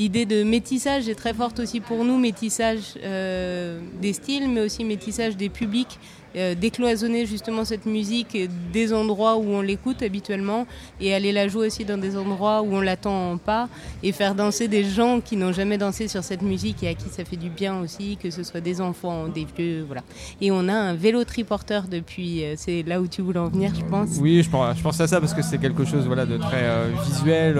L'idée 0.00 0.24
de 0.24 0.42
métissage 0.44 1.10
est 1.10 1.14
très 1.14 1.34
forte 1.34 1.60
aussi 1.60 1.80
pour 1.80 2.04
nous, 2.04 2.16
métissage 2.16 2.94
des 2.94 4.12
styles, 4.14 4.48
mais 4.48 4.62
aussi 4.62 4.82
métissage 4.84 5.36
des 5.36 5.50
publics. 5.50 5.98
Euh, 6.36 6.54
décloisonner 6.54 7.26
justement 7.26 7.64
cette 7.64 7.86
musique 7.86 8.38
des 8.72 8.92
endroits 8.92 9.36
où 9.36 9.48
on 9.48 9.62
l'écoute 9.62 10.00
habituellement 10.00 10.64
et 11.00 11.12
aller 11.12 11.32
la 11.32 11.48
jouer 11.48 11.66
aussi 11.66 11.84
dans 11.84 11.98
des 11.98 12.16
endroits 12.16 12.62
où 12.62 12.72
on 12.72 12.80
l'attend 12.80 13.36
pas 13.36 13.68
et 14.04 14.12
faire 14.12 14.36
danser 14.36 14.68
des 14.68 14.84
gens 14.84 15.20
qui 15.20 15.36
n'ont 15.36 15.50
jamais 15.50 15.76
dansé 15.76 16.06
sur 16.06 16.22
cette 16.22 16.42
musique 16.42 16.84
et 16.84 16.88
à 16.88 16.94
qui 16.94 17.08
ça 17.08 17.24
fait 17.24 17.36
du 17.36 17.50
bien 17.50 17.80
aussi, 17.80 18.16
que 18.16 18.30
ce 18.30 18.44
soit 18.44 18.60
des 18.60 18.80
enfants, 18.80 19.26
des 19.26 19.44
vieux, 19.56 19.82
voilà. 19.84 20.02
Et 20.40 20.52
on 20.52 20.68
a 20.68 20.72
un 20.72 20.94
vélo 20.94 21.24
triporteur 21.24 21.88
depuis, 21.90 22.44
euh, 22.44 22.54
c'est 22.56 22.84
là 22.84 23.00
où 23.00 23.08
tu 23.08 23.22
voulais 23.22 23.40
en 23.40 23.48
venir, 23.48 23.72
je 23.74 23.84
pense. 23.84 24.10
Oui, 24.20 24.44
je 24.44 24.50
pense, 24.50 24.76
je 24.78 24.82
pense 24.84 25.00
à 25.00 25.08
ça 25.08 25.20
parce 25.20 25.34
que 25.34 25.42
c'est 25.42 25.58
quelque 25.58 25.84
chose 25.84 26.06
voilà, 26.06 26.26
de 26.26 26.36
très 26.36 26.62
euh, 26.62 26.92
visuel. 27.06 27.58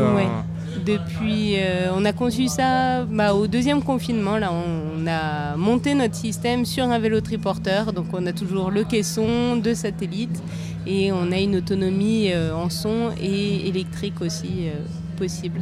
Depuis, 0.86 1.56
on 1.92 2.04
a 2.04 2.12
conçu 2.12 2.46
ça 2.46 3.04
bah, 3.04 3.34
au 3.34 3.48
deuxième 3.48 3.82
confinement. 3.82 4.38
Là, 4.38 4.52
on, 4.52 5.06
a 5.06 5.56
monté 5.56 5.94
notre 5.94 6.14
système 6.14 6.64
sur 6.64 6.84
un 6.84 6.98
vélo 6.98 7.20
triporteur. 7.20 7.92
Donc, 7.92 8.06
on 8.12 8.24
a 8.26 8.32
toujours 8.32 8.59
le 8.68 8.84
caisson, 8.84 9.56
deux 9.56 9.74
satellites 9.74 10.42
et 10.86 11.12
on 11.12 11.32
a 11.32 11.38
une 11.38 11.56
autonomie 11.56 12.30
euh, 12.32 12.52
en 12.54 12.68
son 12.68 13.12
et 13.18 13.66
électrique 13.68 14.20
aussi 14.20 14.66
euh, 14.68 14.72
possible. 15.16 15.60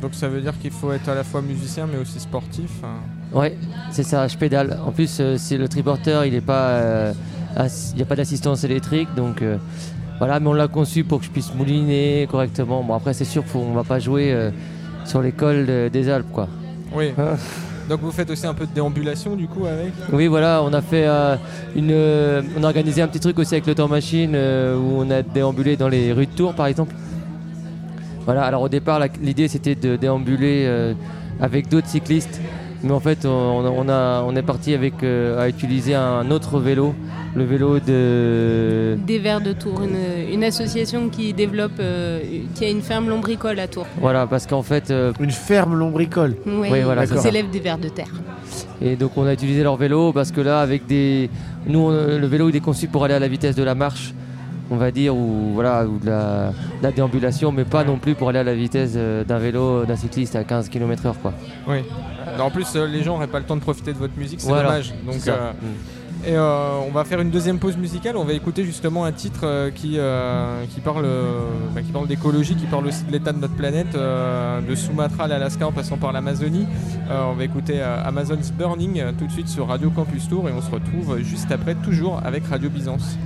Donc, 0.00 0.14
ça 0.14 0.28
veut 0.28 0.40
dire 0.40 0.56
qu'il 0.60 0.70
faut 0.70 0.92
être 0.92 1.08
à 1.08 1.14
la 1.16 1.24
fois 1.24 1.42
musicien 1.42 1.88
mais 1.90 1.98
aussi 1.98 2.20
sportif. 2.20 2.70
Hein. 2.84 2.98
Ouais, 3.32 3.56
c'est 3.90 4.04
ça. 4.04 4.28
Je 4.28 4.36
pédale. 4.36 4.78
En 4.86 4.92
plus, 4.92 5.20
c'est 5.38 5.56
le 5.56 5.66
triporteur, 5.66 6.24
il 6.24 6.34
n'y 6.34 6.40
pas, 6.40 7.10
a 7.56 8.04
pas 8.06 8.16
d'assistance 8.16 8.62
électrique, 8.62 9.08
donc 9.16 9.42
voilà, 10.18 10.40
mais 10.40 10.48
on 10.48 10.54
l'a 10.54 10.68
conçu 10.68 11.04
pour 11.04 11.18
que 11.18 11.26
je 11.26 11.30
puisse 11.30 11.54
mouliner 11.54 12.26
correctement. 12.30 12.82
Bon, 12.82 12.94
après, 12.94 13.12
c'est 13.12 13.24
sûr 13.26 13.44
qu'on 13.44 13.72
va 13.72 13.84
pas 13.84 13.98
jouer 13.98 14.32
euh, 14.32 14.50
sur 15.04 15.20
l'école 15.20 15.90
des 15.90 16.08
Alpes, 16.08 16.32
quoi. 16.32 16.48
Oui. 16.94 17.12
Donc 17.88 18.00
vous 18.00 18.10
faites 18.10 18.30
aussi 18.30 18.46
un 18.46 18.54
peu 18.54 18.66
de 18.66 18.72
déambulation 18.72 19.36
du 19.36 19.46
coup 19.46 19.64
avec 19.66 19.92
Oui 20.12 20.26
voilà, 20.26 20.62
on 20.64 20.72
a 20.72 20.82
fait 20.82 21.06
euh, 21.06 21.36
une, 21.76 21.90
euh, 21.92 22.42
on 22.58 22.64
a 22.64 22.66
organisé 22.66 23.00
un 23.00 23.06
petit 23.08 23.20
truc 23.20 23.38
aussi 23.38 23.54
avec 23.54 23.66
le 23.66 23.74
temps 23.74 23.88
machine 23.88 24.34
où 24.34 25.00
on 25.00 25.10
a 25.10 25.22
déambulé 25.22 25.76
dans 25.76 25.88
les 25.88 26.12
rues 26.12 26.26
de 26.26 26.32
Tours 26.32 26.54
par 26.54 26.66
exemple. 26.66 26.94
Voilà, 28.24 28.44
alors 28.44 28.62
au 28.62 28.68
départ 28.68 29.00
l'idée 29.22 29.46
c'était 29.46 29.76
de 29.76 29.94
déambuler 29.96 30.94
avec 31.40 31.68
d'autres 31.68 31.86
cyclistes, 31.88 32.40
mais 32.82 32.92
en 32.92 33.00
fait 33.00 33.26
on, 33.26 33.88
a, 33.88 34.22
on 34.26 34.36
est 34.36 34.42
parti 34.42 34.74
avec 34.74 35.02
à 35.02 35.48
utiliser 35.48 35.94
un 35.94 36.30
autre 36.30 36.58
vélo 36.58 36.94
le 37.36 37.44
vélo 37.44 37.78
de... 37.78 38.96
Des 39.06 39.18
Verts 39.18 39.42
de 39.42 39.52
Tours, 39.52 39.82
une, 39.82 40.42
association 40.42 41.08
qui 41.10 41.34
développe, 41.34 41.78
euh, 41.80 42.20
qui 42.54 42.64
a 42.64 42.70
une 42.70 42.80
ferme 42.80 43.08
lombricole 43.08 43.60
à 43.60 43.68
Tours. 43.68 43.86
Voilà, 43.98 44.26
parce 44.26 44.46
qu'en 44.46 44.62
fait... 44.62 44.90
Euh, 44.90 45.12
une 45.20 45.30
ferme 45.30 45.74
lombricole 45.74 46.36
Oui, 46.46 46.80
voilà, 46.82 47.06
qui 47.06 47.18
s'élève 47.18 47.50
des 47.50 47.60
Verts 47.60 47.78
de 47.78 47.88
terre. 47.88 48.10
Et 48.80 48.96
donc 48.96 49.12
on 49.16 49.26
a 49.26 49.34
utilisé 49.34 49.62
leur 49.62 49.76
vélo 49.76 50.12
parce 50.12 50.32
que 50.32 50.40
là, 50.40 50.60
avec 50.60 50.86
des... 50.86 51.28
Nous, 51.66 51.90
le 51.90 52.26
vélo, 52.26 52.48
il 52.48 52.56
est 52.56 52.60
conçu 52.60 52.88
pour 52.88 53.04
aller 53.04 53.14
à 53.14 53.18
la 53.18 53.28
vitesse 53.28 53.54
de 53.54 53.62
la 53.62 53.74
marche 53.74 54.14
on 54.70 54.76
va 54.76 54.90
dire, 54.90 55.14
ou, 55.14 55.52
voilà, 55.54 55.86
ou 55.86 55.98
de 55.98 56.06
la, 56.06 56.52
déambulation, 56.92 57.52
mais 57.52 57.64
pas 57.64 57.84
non 57.84 57.98
plus 57.98 58.14
pour 58.14 58.28
aller 58.28 58.38
à 58.38 58.44
la 58.44 58.54
vitesse 58.54 58.94
euh, 58.96 59.24
d'un 59.24 59.38
vélo, 59.38 59.84
d'un 59.84 59.96
cycliste 59.96 60.36
à 60.36 60.44
15 60.44 60.68
km/h. 60.68 61.14
Quoi. 61.22 61.32
Oui. 61.68 61.78
En 62.40 62.50
plus, 62.50 62.74
les 62.74 63.02
gens 63.02 63.14
n'auraient 63.14 63.26
pas 63.26 63.38
le 63.38 63.44
temps 63.46 63.56
de 63.56 63.60
profiter 63.60 63.92
de 63.92 63.98
votre 63.98 64.16
musique, 64.16 64.40
c'est 64.40 64.48
dommage. 64.48 64.94
Donc, 65.06 65.16
et 66.24 66.34
euh, 66.34 66.80
on 66.84 66.90
va 66.90 67.04
faire 67.04 67.20
une 67.20 67.30
deuxième 67.30 67.58
pause 67.58 67.76
musicale. 67.76 68.16
On 68.16 68.24
va 68.24 68.32
écouter 68.32 68.64
justement 68.64 69.04
un 69.04 69.12
titre 69.12 69.42
euh, 69.44 69.70
qui, 69.70 69.94
euh, 69.96 70.64
qui 70.74 70.80
parle, 70.80 71.06
bah, 71.72 71.82
qui 71.82 71.92
parle 71.92 72.08
d'écologie, 72.08 72.56
qui 72.56 72.66
parle 72.66 72.86
aussi 72.86 73.04
de 73.04 73.12
l'état 73.12 73.32
de 73.32 73.38
notre 73.38 73.54
planète, 73.54 73.92
de 73.92 74.74
Sumatra 74.74 75.24
à 75.24 75.28
l'Alaska 75.28 75.66
en 75.66 75.72
passant 75.72 75.98
par 75.98 76.12
l'Amazonie. 76.12 76.66
on 77.10 77.34
va 77.34 77.44
écouter 77.44 77.80
Amazon's 77.80 78.50
Burning 78.50 79.02
tout 79.18 79.26
de 79.26 79.32
suite 79.32 79.48
sur 79.48 79.68
Radio 79.68 79.90
Campus 79.90 80.28
Tour 80.28 80.48
et 80.48 80.52
on 80.52 80.60
se 80.60 80.70
retrouve 80.70 81.18
juste 81.20 81.52
après, 81.52 81.74
toujours 81.74 82.20
avec 82.24 82.46
Radio 82.46 82.70
Byzance. 82.70 83.16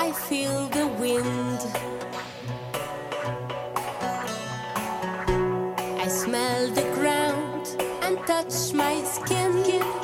I 0.00 0.12
feel 0.12 0.68
the 0.68 0.86
wind. 0.86 1.60
I 5.98 6.06
smell 6.06 6.68
the 6.68 6.86
ground 6.94 7.66
and 8.02 8.16
touch 8.24 8.72
my 8.72 9.02
skin. 9.02 9.97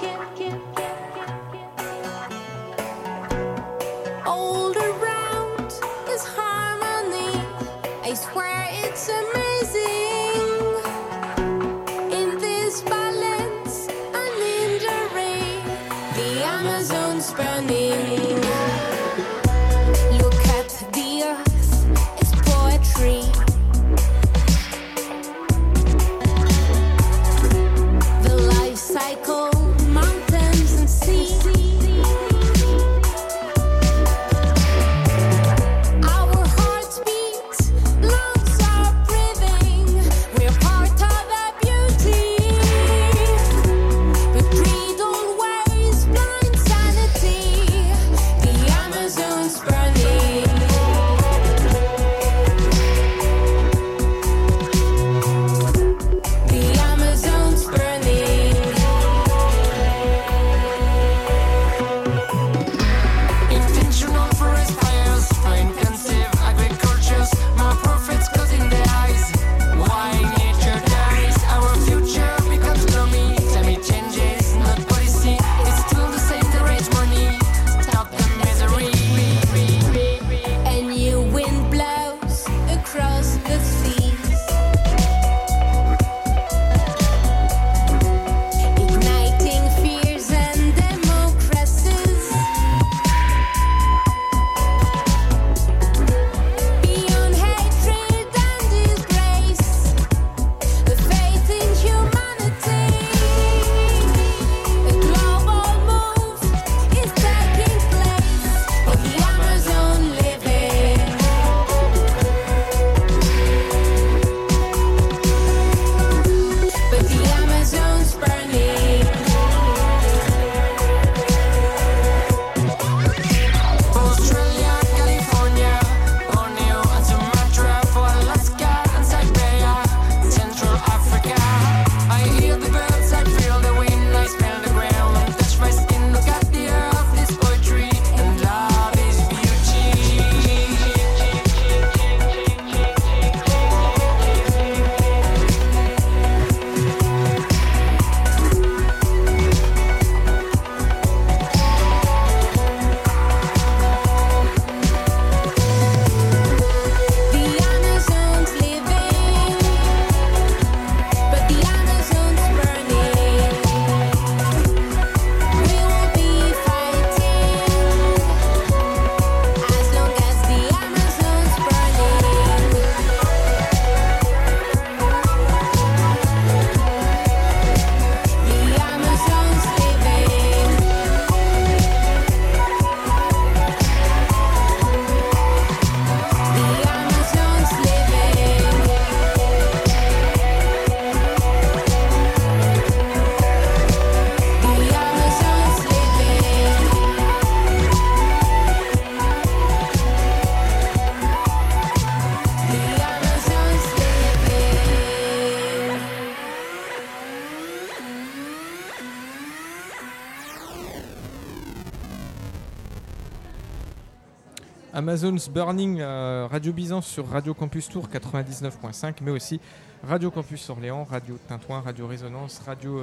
Amazon's 215.15 215.49
Burning, 215.49 216.03
Radio 216.03 216.73
Byzance 216.73 217.07
sur 217.07 217.29
Radio 217.29 217.55
Campus 217.55 217.89
Tour 217.89 218.09
99.5, 218.13 219.15
mais 219.23 219.31
aussi 219.31 219.61
Radio 220.03 220.33
Campus 220.33 220.69
Orléans, 220.71 221.05
Radio 221.05 221.39
Tintouin, 221.47 221.81
Radio 221.83 222.09
Résonance, 222.09 222.61
Radio, 222.67 223.01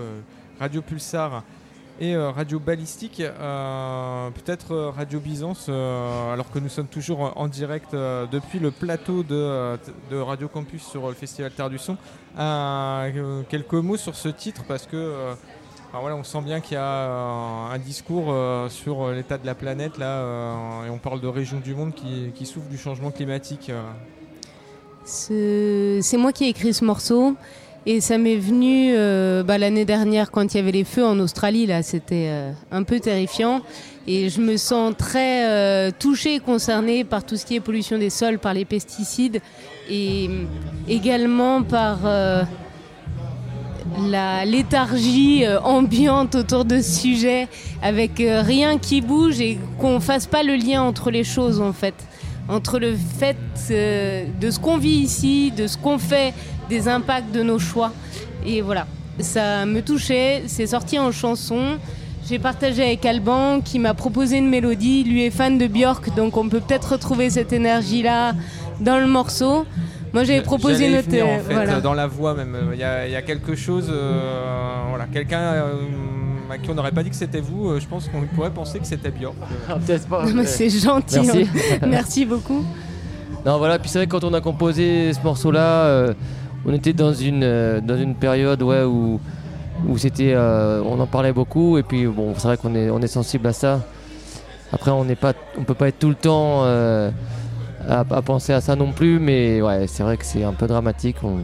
Radio 0.60 0.82
Pulsar 0.82 1.42
et 2.02 2.16
euh, 2.16 2.32
Radio 2.32 2.60
Balistique, 2.60 3.22
euh, 3.22 4.30
peut-être 4.32 4.74
euh, 4.74 4.90
Radio 4.90 5.22
Byzance, 5.22 5.70
alors 5.70 6.52
que 6.52 6.60
nous 6.60 6.68
sommes 6.68 6.88
toujours 6.88 7.32
en 7.38 7.48
direct 7.48 7.94
depuis 7.94 8.60
le 8.60 8.72
plateau 8.72 9.24
de, 9.24 9.78
Radio 10.20 10.50
Campus 10.50 10.84
sur 10.84 11.08
le 11.08 11.14
Festival 11.14 11.52
Terre 11.52 11.70
du 11.70 11.78
Son. 11.78 11.96
quelques 13.50 13.74
mots 13.74 13.96
sur 13.96 14.16
ce 14.16 14.28
titre 14.28 14.64
parce 14.68 14.86
que 14.86 15.34
voilà, 16.00 16.16
on 16.16 16.24
sent 16.24 16.42
bien 16.42 16.62
qu'il 16.62 16.76
y 16.76 16.78
a 16.78 17.70
un 17.72 17.78
discours 17.78 18.34
sur 18.70 19.12
l'état 19.12 19.38
de 19.38 19.46
la 19.46 19.56
planète 19.56 19.98
là, 19.98 20.86
et 20.86 20.90
on 20.90 20.98
parle 20.98 21.20
de 21.20 21.28
régions 21.28 21.60
du 21.60 21.76
monde 21.76 21.94
qui, 21.94 22.46
souffrent 22.46 22.70
du 22.70 22.78
changement 22.78 23.12
climatique. 23.12 23.72
C'est 25.04 26.18
moi 26.18 26.32
qui 26.32 26.46
ai 26.46 26.50
écrit 26.50 26.74
ce 26.74 26.86
morceau. 26.86 27.36
Et 27.88 28.00
ça 28.00 28.20
m'est 28.20 28.38
venu 28.38 28.94
euh, 28.94 29.42
bah, 29.42 29.58
l'année 29.58 29.86
dernière 29.86 30.30
quand 30.30 30.54
il 30.54 30.58
y 30.58 30.60
avait 30.60 30.72
les 30.72 30.84
feux 30.84 31.04
en 31.04 31.20
Australie, 31.20 31.66
là, 31.66 31.82
c'était 31.82 32.28
euh, 32.30 32.52
un 32.72 32.84
peu 32.84 33.00
terrifiant. 33.00 33.62
Et 34.06 34.30
je 34.30 34.40
me 34.40 34.56
sens 34.58 34.94
très 34.96 35.50
euh, 35.50 35.92
touchée 35.98 36.36
et 36.36 36.40
concernée 36.40 37.04
par 37.04 37.26
tout 37.26 37.38
ce 37.38 37.46
qui 37.46 37.56
est 37.56 37.60
pollution 37.60 37.98
des 37.98 38.12
sols, 38.12 38.38
par 38.38 38.54
les 38.54 38.66
pesticides 38.66 39.42
et 39.90 40.30
également 40.88 41.64
par 41.64 42.00
la 44.10 44.46
léthargie 44.46 45.46
ambiante 45.64 46.36
autour 46.36 46.66
de 46.66 46.82
ce 46.82 47.02
sujet, 47.02 47.48
avec 47.82 48.14
rien 48.18 48.78
qui 48.78 49.02
bouge 49.02 49.40
et 49.40 49.60
qu'on 49.80 50.00
fasse 50.00 50.28
pas 50.28 50.44
le 50.44 50.56
lien 50.56 50.82
entre 50.82 51.12
les 51.12 51.24
choses 51.24 51.60
en 51.60 51.74
fait 51.74 51.96
entre 52.50 52.80
le 52.80 52.96
fait 52.96 53.38
de 53.70 54.52
ce 54.52 54.60
qu'on 54.60 54.78
vit 54.78 54.90
ici, 54.90 55.52
de 55.56 55.68
ce 55.68 55.78
qu'on 55.78 55.98
fait 55.98 56.34
des 56.70 56.88
impacts 56.88 57.32
de 57.34 57.44
nos 57.44 57.60
choix. 57.60 57.94
Et 58.46 58.62
voilà, 58.62 58.88
ça 59.20 59.66
me 59.66 59.82
touchait, 59.82 60.44
c'est 60.48 60.68
sorti 60.68 61.00
en 61.00 61.12
chanson. 61.12 61.78
J'ai 62.28 62.40
partagé 62.40 62.84
avec 62.84 63.06
Alban 63.06 63.62
qui 63.62 63.80
m'a 63.80 63.94
proposé 63.94 64.38
une 64.38 64.50
mélodie. 64.50 65.04
Lui 65.04 65.24
est 65.24 65.32
fan 65.32 65.58
de 65.58 65.68
Björk, 65.68 66.14
donc 66.16 66.38
on 66.38 66.50
peut 66.50 66.60
peut-être 66.60 66.94
retrouver 66.94 67.30
cette 67.30 67.54
énergie-là 67.54 68.34
dans 68.80 69.00
le 69.00 69.08
morceau. 69.08 69.66
Moi 70.14 70.24
j'avais 70.24 70.42
proposé 70.42 70.88
une 70.90 70.98
en 70.98 71.40
fait, 71.40 71.82
dans 71.82 71.94
la 71.94 72.08
voix 72.08 72.34
même. 72.34 72.56
Il 72.74 72.80
y, 72.80 72.84
a, 72.84 73.22
quelque 73.22 73.56
chose, 73.56 73.90
euh, 73.90 74.84
voilà, 74.90 75.06
quelqu'un 75.06 75.40
euh, 75.40 75.74
à 76.50 76.58
qui 76.58 76.70
on 76.70 76.76
n'aurait 76.76 76.92
pas 76.92 77.04
dit 77.04 77.10
que 77.10 77.16
c'était 77.16 77.40
vous. 77.40 77.70
Euh, 77.70 77.80
je 77.80 77.88
pense 77.88 78.10
qu'on 78.10 78.22
pourrait 78.22 78.52
penser 78.52 78.80
que 78.80 78.88
c'était 78.88 79.12
Björk. 79.12 79.36
Ah, 79.70 79.78
c'est 80.46 80.70
gentil. 80.70 81.22
Merci. 81.22 81.50
Merci 81.88 82.26
beaucoup. 82.26 82.66
Non 83.46 83.58
voilà, 83.58 83.80
puis 83.80 83.90
c'est 83.90 84.00
vrai 84.00 84.06
que 84.06 84.12
quand 84.12 84.24
on 84.24 84.34
a 84.34 84.42
composé 84.42 85.14
ce 85.14 85.22
morceau-là 85.22 86.14
on 86.66 86.74
était 86.74 86.94
dans 86.94 87.14
une, 87.14 87.44
euh, 87.44 87.82
dans 87.82 87.98
une 87.98 88.16
période 88.16 88.62
ouais, 88.62 88.84
où, 88.84 89.20
où 89.88 89.98
c'était, 89.98 90.34
euh, 90.34 90.82
on 90.86 91.00
en 91.00 91.08
parlait 91.08 91.34
beaucoup 91.34 91.78
et 91.78 91.84
puis 91.84 92.06
bon, 92.06 92.34
c'est 92.38 92.48
vrai 92.48 92.58
qu'on 92.58 92.76
est, 92.76 92.90
on 92.90 93.00
est 93.00 93.08
sensible 93.08 93.48
à 93.48 93.54
ça. 93.54 93.82
Après, 94.72 94.92
on 94.92 95.04
n'est 95.04 95.16
pas, 95.16 95.34
on 95.58 95.64
peut 95.64 95.74
pas 95.74 95.90
être 95.90 96.00
tout 96.00 96.10
le 96.10 96.16
temps 96.16 96.64
euh, 96.64 97.12
à, 97.88 98.04
penser 98.22 98.54
à 98.54 98.62
ça 98.62 98.76
non 98.76 98.92
plus, 98.92 99.20
mais 99.20 99.62
ouais, 99.62 99.86
c'est 99.88 100.04
vrai 100.04 100.18
que 100.18 100.26
c'est 100.26 100.44
un 100.44 100.54
peu 100.54 100.68
dramatique. 100.68 101.18
On 101.24 101.40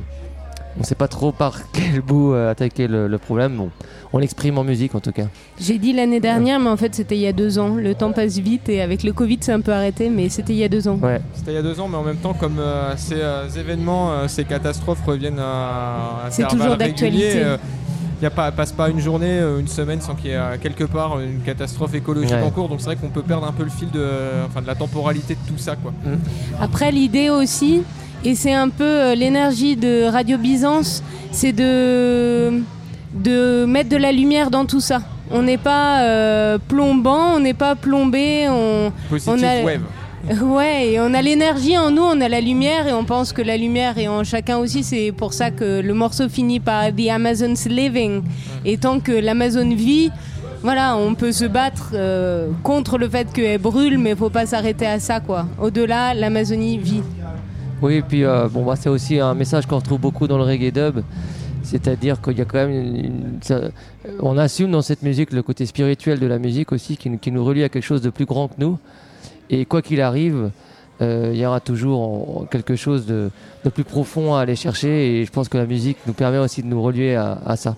ne 0.79 0.83
sait 0.83 0.95
pas 0.95 1.07
trop 1.07 1.31
par 1.31 1.71
quel 1.73 2.01
bout 2.01 2.33
attaquer 2.33 2.87
le, 2.87 3.07
le 3.07 3.17
problème. 3.17 3.57
Bon, 3.57 3.69
on 4.13 4.19
l'exprime 4.19 4.57
en 4.57 4.63
musique 4.63 4.95
en 4.95 4.99
tout 4.99 5.11
cas. 5.11 5.25
J'ai 5.59 5.77
dit 5.77 5.93
l'année 5.93 6.19
dernière, 6.19 6.59
mais 6.59 6.69
en 6.69 6.77
fait 6.77 6.95
c'était 6.95 7.15
il 7.15 7.21
y 7.21 7.27
a 7.27 7.33
deux 7.33 7.59
ans. 7.59 7.75
Le 7.75 7.93
temps 7.95 8.11
passe 8.11 8.37
vite 8.37 8.69
et 8.69 8.81
avec 8.81 9.03
le 9.03 9.13
Covid 9.13 9.39
c'est 9.41 9.51
un 9.51 9.61
peu 9.61 9.73
arrêté, 9.73 10.09
mais 10.09 10.29
c'était 10.29 10.53
il 10.53 10.59
y 10.59 10.63
a 10.63 10.69
deux 10.69 10.87
ans. 10.87 10.97
Ouais. 11.01 11.19
C'était 11.33 11.51
il 11.51 11.55
y 11.55 11.59
a 11.59 11.61
deux 11.61 11.79
ans, 11.79 11.87
mais 11.87 11.97
en 11.97 12.03
même 12.03 12.17
temps, 12.17 12.33
comme 12.33 12.59
euh, 12.59 12.93
ces 12.95 13.19
euh, 13.19 13.49
événements, 13.49 14.11
euh, 14.11 14.27
ces 14.27 14.45
catastrophes 14.45 15.03
reviennent 15.05 15.39
à, 15.39 16.27
C'est 16.29 16.47
toujours 16.47 16.77
d'actualité. 16.77 17.43
Il 18.21 18.25
ne 18.25 18.29
passe 18.29 18.71
pas 18.71 18.89
une 18.89 18.99
journée, 18.99 19.39
une 19.59 19.67
semaine 19.67 20.01
sans 20.01 20.15
qu'il 20.15 20.31
y 20.31 20.33
ait 20.33 20.57
quelque 20.61 20.85
part 20.85 21.19
une 21.19 21.41
catastrophe 21.41 21.93
écologique 21.93 22.33
en 22.33 22.49
cours. 22.49 22.67
Donc 22.67 22.79
c'est 22.79 22.87
vrai 22.87 22.95
qu'on 22.95 23.09
peut 23.09 23.21
perdre 23.21 23.47
un 23.47 23.51
peu 23.51 23.63
le 23.63 23.69
fil 23.69 23.91
de, 23.91 24.07
enfin, 24.47 24.61
de 24.61 24.67
la 24.67 24.75
temporalité 24.75 25.35
de 25.35 25.53
tout 25.53 25.59
ça. 25.59 25.75
Quoi. 25.75 25.91
Mm. 26.03 26.17
Après, 26.59 26.91
l'idée 26.91 27.29
aussi, 27.29 27.83
et 28.23 28.33
c'est 28.33 28.53
un 28.53 28.69
peu 28.69 29.13
l'énergie 29.13 29.75
de 29.75 30.09
Radio 30.09 30.37
Byzance, 30.37 31.03
c'est 31.31 31.53
de 31.53 32.61
de 33.13 33.65
mettre 33.65 33.89
de 33.89 33.97
la 33.97 34.11
lumière 34.11 34.49
dans 34.51 34.65
tout 34.65 34.81
ça. 34.81 35.01
On 35.31 35.41
n'est 35.41 35.57
pas 35.57 36.01
euh, 36.01 36.57
plombant, 36.57 37.35
on 37.35 37.39
n'est 37.39 37.53
pas 37.53 37.75
plombé. 37.75 38.47
On, 38.49 38.91
on 39.11 39.43
a, 39.43 39.63
wave. 39.63 39.81
Ouais, 40.41 40.97
on 40.99 41.13
a 41.13 41.21
l'énergie 41.21 41.77
en 41.77 41.91
nous, 41.91 42.01
on 42.01 42.19
a 42.21 42.29
la 42.29 42.41
lumière 42.41 42.87
et 42.87 42.93
on 42.93 43.03
pense 43.03 43.33
que 43.33 43.41
la 43.41 43.57
lumière 43.57 43.97
est 43.97 44.07
en 44.07 44.23
chacun 44.23 44.57
aussi. 44.57 44.83
C'est 44.83 45.11
pour 45.11 45.33
ça 45.33 45.51
que 45.51 45.81
le 45.81 45.93
morceau 45.93 46.27
finit 46.29 46.59
par 46.59 46.87
The 46.95 47.09
Amazon's 47.09 47.65
Living. 47.65 48.23
Et 48.65 48.77
tant 48.77 48.99
que 48.99 49.11
l'Amazon 49.11 49.69
vit, 49.75 50.11
voilà, 50.61 50.97
on 50.97 51.13
peut 51.13 51.31
se 51.31 51.45
battre 51.45 51.91
euh, 51.93 52.49
contre 52.63 52.97
le 52.97 53.07
fait 53.07 53.31
qu'elle 53.31 53.61
brûle, 53.61 53.97
mais 53.97 54.11
il 54.11 54.15
faut 54.15 54.29
pas 54.29 54.45
s'arrêter 54.45 54.87
à 54.87 54.99
ça, 54.99 55.19
quoi. 55.19 55.45
Au-delà, 55.61 56.13
l'Amazonie 56.13 56.77
vit. 56.77 57.03
Oui, 57.81 57.95
et 57.95 58.01
puis 58.01 58.23
euh, 58.23 58.47
bon, 58.47 58.65
bah, 58.65 58.75
c'est 58.75 58.89
aussi 58.89 59.19
un 59.19 59.35
message 59.35 59.67
qu'on 59.67 59.77
retrouve 59.77 59.99
beaucoup 59.99 60.27
dans 60.27 60.37
le 60.37 60.43
reggae 60.43 60.71
dub. 60.71 61.03
C'est-à-dire 61.61 62.21
qu'il 62.21 62.37
y 62.37 62.41
a 62.41 62.45
quand 62.45 62.65
même. 62.65 63.39
on 64.21 64.37
assume 64.37 64.71
dans 64.71 64.81
cette 64.81 65.03
musique 65.03 65.31
le 65.33 65.43
côté 65.43 65.65
spirituel 65.65 66.17
de 66.17 66.25
la 66.25 66.39
musique 66.39 66.71
aussi, 66.71 66.95
qui, 66.97 67.31
nous 67.31 67.43
relie 67.43 67.63
à 67.63 67.69
quelque 67.69 67.83
chose 67.83 68.01
de 68.01 68.09
plus 68.09 68.25
grand 68.25 68.47
que 68.47 68.55
nous. 68.57 68.79
Et 69.49 69.65
quoi 69.65 69.81
qu'il 69.81 70.01
arrive, 70.01 70.51
euh, 71.01 71.31
il 71.33 71.39
y 71.39 71.45
aura 71.45 71.59
toujours 71.59 72.47
quelque 72.49 72.75
chose 72.75 73.05
de, 73.05 73.29
plus 73.73 73.83
profond 73.83 74.35
à 74.35 74.41
aller 74.41 74.55
chercher. 74.55 75.19
Et 75.19 75.25
je 75.25 75.31
pense 75.31 75.49
que 75.49 75.57
la 75.57 75.65
musique 75.65 75.97
nous 76.07 76.13
permet 76.13 76.37
aussi 76.37 76.63
de 76.63 76.67
nous 76.67 76.81
relier 76.81 77.15
à, 77.15 77.55
ça. 77.55 77.75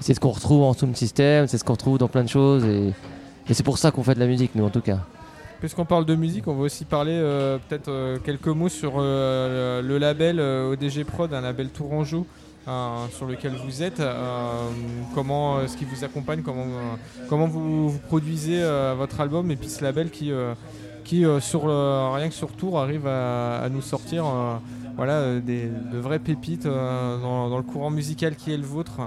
C'est 0.00 0.14
ce 0.14 0.20
qu'on 0.20 0.30
retrouve 0.30 0.62
en 0.62 0.72
Sound 0.72 0.96
System, 0.96 1.46
c'est 1.46 1.58
ce 1.58 1.64
qu'on 1.64 1.72
retrouve 1.72 1.98
dans 1.98 2.08
plein 2.08 2.24
de 2.24 2.28
choses. 2.28 2.64
Et, 2.64 2.92
c'est 3.52 3.62
pour 3.62 3.78
ça 3.78 3.90
qu'on 3.90 4.02
fait 4.02 4.14
de 4.14 4.20
la 4.20 4.26
musique, 4.26 4.54
nous 4.54 4.64
en 4.64 4.70
tout 4.70 4.80
cas. 4.80 5.00
Puisqu'on 5.60 5.84
parle 5.84 6.04
de 6.04 6.14
musique, 6.14 6.46
on 6.48 6.54
va 6.54 6.62
aussi 6.62 6.84
parler 6.84 7.12
euh, 7.14 7.58
peut-être 7.68 7.88
euh, 7.88 8.18
quelques 8.22 8.48
mots 8.48 8.68
sur 8.68 8.98
le 8.98 9.98
label 9.98 10.40
ODG 10.40 11.04
Prod, 11.04 11.32
un 11.32 11.40
label 11.40 11.68
tourangeau. 11.68 12.26
Euh, 12.66 13.06
sur 13.10 13.26
lequel 13.26 13.52
vous 13.62 13.82
êtes, 13.82 14.00
euh, 14.00 14.70
comment 15.14 15.60
est-ce 15.60 15.76
qui 15.76 15.84
vous 15.84 16.02
accompagne, 16.02 16.40
comment, 16.40 16.62
euh, 16.62 16.94
comment 17.28 17.46
vous, 17.46 17.92
produisez 18.08 18.62
votre 18.96 19.20
album 19.20 19.50
et 19.50 19.56
puis 19.56 19.68
ce 19.68 19.84
label 19.84 20.08
qui, 20.08 20.32
qui 21.04 21.24
sur 21.40 21.64
rien 21.64 22.28
que 22.28 22.34
sur 22.34 22.52
Tour 22.52 22.80
arrive 22.80 23.06
à, 23.06 23.68
nous 23.70 23.82
sortir 23.82 24.24
voilà, 24.96 25.40
des, 25.40 25.68
de 25.92 25.98
vraies 25.98 26.18
pépites 26.18 26.66
dans, 26.66 27.54
le 27.54 27.62
courant 27.62 27.90
musical 27.90 28.34
qui 28.34 28.50
est 28.52 28.56
le 28.56 28.64
vôtre. 28.64 29.00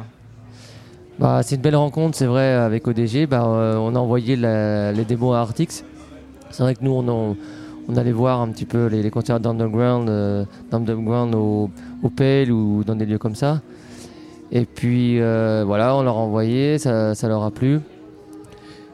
Bah, 1.18 1.42
c'est 1.42 1.56
une 1.56 1.62
belle 1.62 1.78
rencontre, 1.78 2.16
c'est 2.16 2.28
vrai, 2.28 2.54
avec 2.54 2.88
ODG. 2.88 3.26
Bah, 3.26 3.44
on 3.44 3.96
a 3.96 4.00
envoyé 4.00 4.36
les 4.36 5.06
démos 5.06 5.36
à 5.36 5.42
Artix. 5.42 5.84
C'est 6.52 6.62
vrai 6.62 6.76
que 6.76 6.84
nous, 6.84 6.92
on, 6.92 7.36
on 7.90 7.96
allait 7.96 8.12
voir 8.12 8.42
un 8.42 8.50
petit 8.50 8.66
peu 8.66 8.88
les, 8.88 9.10
concerts 9.10 9.40
d'underground, 9.40 10.10
euh, 10.10 10.46
au, 11.34 11.70
au 12.04 12.10
Pale 12.10 12.52
ou 12.52 12.84
dans 12.84 12.96
des 12.96 13.06
lieux 13.06 13.18
comme 13.18 13.36
ça. 13.36 13.62
Et 14.52 14.66
puis 14.66 15.20
euh, 15.20 15.64
voilà, 15.66 15.96
on 15.96 16.04
leur 16.04 16.18
a 16.18 16.20
envoyé, 16.20 16.78
ça, 16.78 17.14
leur 17.24 17.44
a 17.44 17.52
plu. 17.52 17.80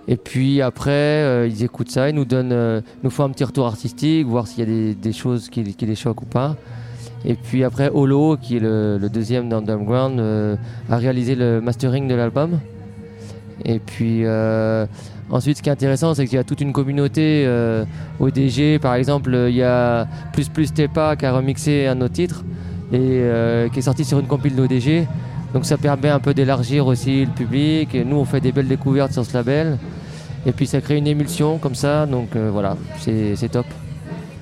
Et 0.08 0.17
puis 0.17 0.62
après, 0.62 0.91
euh, 0.91 1.47
ils 1.47 1.63
écoutent 1.63 1.89
ça, 1.89 2.10
ils 2.10 2.15
nous 2.15 2.25
donnent, 2.25 2.84
nous 3.03 3.10
font 3.10 3.23
un 3.23 3.29
petit 3.29 3.43
retour 3.43 3.65
artistique, 3.65 4.27
voir 4.27 4.47
s'il 4.47 4.60
y 4.60 4.91
a 4.91 4.93
des, 4.93 5.13
choses 5.13 5.49
qui, 5.49 5.63
les 5.63 5.95
choquent 5.95 6.21
ou 6.21 6.25
pas. 6.25 6.56
Et 7.25 7.36
puis 7.36 7.63
après, 7.63 7.89
Holo, 7.89 8.38
qui 8.38 8.58
est 8.58 8.60
le, 8.60 8.97
le 8.97 9.10
deuxième 9.10 9.47
d'Underground, 9.47 10.19
a 10.89 10.97
réalisé 10.97 11.36
le 11.36 11.62
mastering 11.62 12.08
de 12.08 12.15
l'album. 12.15 12.60
Et 13.65 13.79
puis 13.79 14.23
Ensuite, 15.29 15.57
ce 15.57 15.63
qui 15.63 15.69
est 15.69 15.71
intéressant, 15.71 16.13
c'est 16.13 16.25
qu'il 16.25 16.36
y 16.36 16.39
a 16.39 16.43
toute 16.43 16.62
une 16.62 16.73
communauté 16.73 17.43
euh, 17.45 17.86
ODG. 18.19 18.79
Par 18.79 18.95
exemple, 18.95 19.36
il 19.49 19.55
y 19.55 19.63
a 19.63 20.07
Plus 20.33 20.49
Plus 20.49 20.73
Tepa 20.73 21.15
qui 21.15 21.25
a 21.25 21.33
remixé 21.33 21.88
un 21.88 21.99
autre 22.01 22.13
titre 22.13 22.43
et 22.91 22.97
euh, 22.99 23.69
qui 23.69 23.79
est 23.79 23.83
sorti 23.83 24.05
sur 24.05 24.19
une 24.19 24.27
compile 24.27 24.55
d'ODG. 24.55 25.07
Donc 25.53 25.65
ça 25.65 25.77
permet 25.77 26.09
un 26.09 26.19
peu 26.19 26.33
d'élargir 26.33 26.88
aussi 26.88 27.25
le 27.25 27.31
public. 27.31 27.95
Et 27.95 28.03
nous, 28.03 28.17
on 28.17 28.25
fait 28.25 28.41
des 28.41 28.51
belles 28.51 28.67
découvertes 28.67 29.13
sur 29.13 29.25
ce 29.25 29.33
label. 29.33 29.77
Et 30.45 30.51
puis 30.51 30.67
ça 30.67 30.81
crée 30.81 30.97
une 30.97 31.07
émulsion 31.07 31.57
comme 31.57 31.75
ça. 31.75 32.05
Donc 32.05 32.36
euh, 32.36 32.49
voilà, 32.51 32.77
c'est 32.99 33.49
top. 33.51 33.65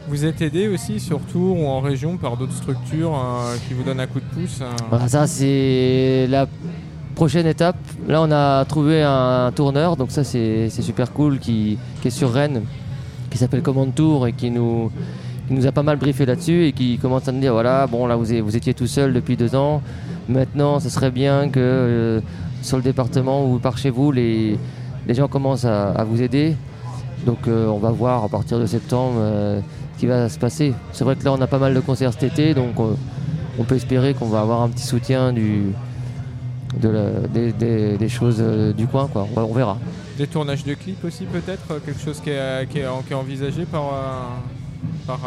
Vous 0.09 0.25
êtes 0.25 0.41
aidé 0.41 0.67
aussi, 0.67 0.99
surtout 0.99 1.55
ou 1.57 1.65
en 1.67 1.79
région, 1.79 2.17
par 2.17 2.35
d'autres 2.35 2.55
structures 2.55 3.17
qui 3.67 3.73
vous 3.73 3.83
donnent 3.83 3.99
un 3.99 4.07
coup 4.07 4.19
de 4.19 4.25
pouce 4.25 4.59
bah, 4.89 5.07
Ça, 5.07 5.25
c'est 5.25 6.27
la 6.27 6.47
prochaine 7.11 7.45
étape, 7.45 7.77
là 8.07 8.21
on 8.21 8.31
a 8.31 8.65
trouvé 8.65 9.03
un 9.03 9.51
tourneur, 9.53 9.95
donc 9.95 10.11
ça 10.11 10.23
c'est 10.23 10.69
super 10.69 11.11
cool, 11.11 11.39
qui, 11.39 11.77
est 12.03 12.09
sur 12.09 12.31
Rennes, 12.31 12.63
qui 13.29 13.37
s'appelle 13.37 13.61
Command 13.61 13.93
Tour 13.93 14.27
et 14.27 14.33
qui 14.33 14.51
nous, 14.51 14.91
a 15.65 15.71
pas 15.71 15.83
mal 15.83 15.97
briefé 15.97 16.25
là-dessus 16.25 16.65
et 16.65 16.71
qui 16.71 16.97
commence 16.97 17.27
à 17.27 17.31
nous 17.31 17.39
dire 17.39 17.53
voilà, 17.53 17.87
bon 17.87 18.07
là 18.07 18.15
vous, 18.15 18.25
vous 18.43 18.55
étiez 18.55 18.73
tout 18.73 18.87
seul 18.87 19.13
depuis 19.13 19.37
deux 19.37 19.55
ans, 19.55 19.81
maintenant 20.29 20.79
ce 20.79 20.89
serait 20.89 21.11
bien 21.11 21.49
que 21.49 21.59
euh, 21.59 22.21
sur 22.61 22.77
le 22.77 22.83
département 22.83 23.45
ou 23.45 23.59
par 23.59 23.77
chez 23.77 23.89
vous, 23.89 24.11
les, 24.11 24.57
les 25.07 25.13
gens 25.13 25.27
commencent 25.27 25.65
à, 25.65 26.03
vous 26.07 26.21
aider. 26.21 26.55
Donc 27.25 27.47
on 27.47 27.77
va 27.77 27.91
voir 27.91 28.23
à 28.23 28.29
partir 28.29 28.59
de 28.59 28.65
septembre 28.65 29.15
ce 29.95 29.99
qui 29.99 30.07
va 30.07 30.27
se 30.27 30.39
passer. 30.39 30.73
C'est 30.91 31.03
vrai 31.03 31.15
que 31.15 31.23
là 31.23 31.33
on 31.33 31.41
a 31.41 31.47
pas 31.47 31.59
mal 31.59 31.73
de 31.73 31.79
concerts 31.79 32.13
cet 32.13 32.23
été, 32.23 32.53
donc 32.53 32.75
on 33.59 33.63
peut 33.63 33.75
espérer 33.75 34.13
qu'on 34.13 34.27
va 34.27 34.41
avoir 34.41 34.61
un 34.61 34.69
petit 34.69 34.85
soutien 34.85 35.33
du, 35.33 35.73
des, 36.79 38.09
choses 38.09 38.43
du 38.75 38.87
coin. 38.87 39.07
Quoi. 39.07 39.27
On, 39.35 39.53
verra. 39.53 39.77
Des 40.17 40.27
tournages 40.27 40.63
de 40.63 40.73
clips 40.73 41.03
aussi 41.03 41.25
peut-être 41.25 41.79
Quelque 41.85 42.01
chose 42.01 42.19
qui 42.19 42.29
est, 42.29 42.67
qui 42.69 42.79
est 42.79 43.13
envisagé 43.13 43.65
par, 43.65 44.39
par, 45.05 45.19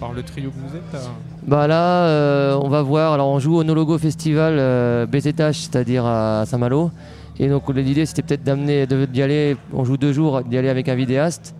par, 0.00 0.12
le 0.12 0.22
trio 0.22 0.50
que 0.50 0.56
vous 0.56 0.76
êtes 0.76 1.02
bah 1.48 1.66
là, 1.66 2.04
euh, 2.08 2.60
on 2.62 2.68
va 2.68 2.82
voir. 2.82 3.14
Alors, 3.14 3.28
on 3.28 3.38
joue 3.38 3.56
au 3.56 3.64
No 3.64 3.72
Logo 3.72 3.96
Festival 3.96 4.56
euh, 4.58 5.06
BZH, 5.06 5.54
c'est-à-dire 5.54 6.04
à 6.04 6.44
Saint-Malo. 6.44 6.90
Et 7.38 7.48
donc, 7.48 7.74
l'idée, 7.74 8.04
c'était 8.04 8.20
peut-être 8.20 8.44
d'amener, 8.44 8.86
d'y 8.86 9.22
aller. 9.22 9.56
On 9.72 9.82
joue 9.82 9.96
deux 9.96 10.12
jours, 10.12 10.42
d'y 10.42 10.58
aller 10.58 10.68
avec 10.68 10.90
un 10.90 10.94
vidéaste. 10.94 11.54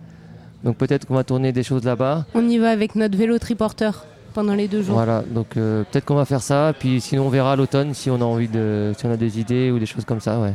Donc, 0.63 0.77
peut-être 0.77 1.07
qu'on 1.07 1.15
va 1.15 1.23
tourner 1.23 1.51
des 1.53 1.63
choses 1.63 1.85
là-bas. 1.85 2.25
On 2.35 2.47
y 2.47 2.59
va 2.59 2.69
avec 2.69 2.93
notre 2.93 3.17
vélo 3.17 3.39
triporteur 3.39 4.05
pendant 4.39 4.55
les 4.55 4.69
deux 4.69 4.81
jours. 4.81 4.95
Voilà, 4.95 5.21
donc 5.29 5.57
euh, 5.57 5.83
peut-être 5.83 6.05
qu'on 6.05 6.15
va 6.15 6.23
faire 6.23 6.41
ça. 6.41 6.73
Puis 6.79 7.01
sinon, 7.01 7.25
on 7.25 7.29
verra 7.29 7.53
à 7.53 7.55
l'automne 7.57 7.93
si 7.93 8.09
on 8.09 8.15
a 8.15 8.23
envie 8.23 8.47
de, 8.47 8.93
si 8.97 9.05
on 9.05 9.11
a 9.11 9.17
des 9.17 9.37
idées 9.37 9.69
ou 9.69 9.79
des 9.79 9.85
choses 9.85 10.05
comme 10.05 10.21
ça, 10.21 10.39
ouais. 10.39 10.53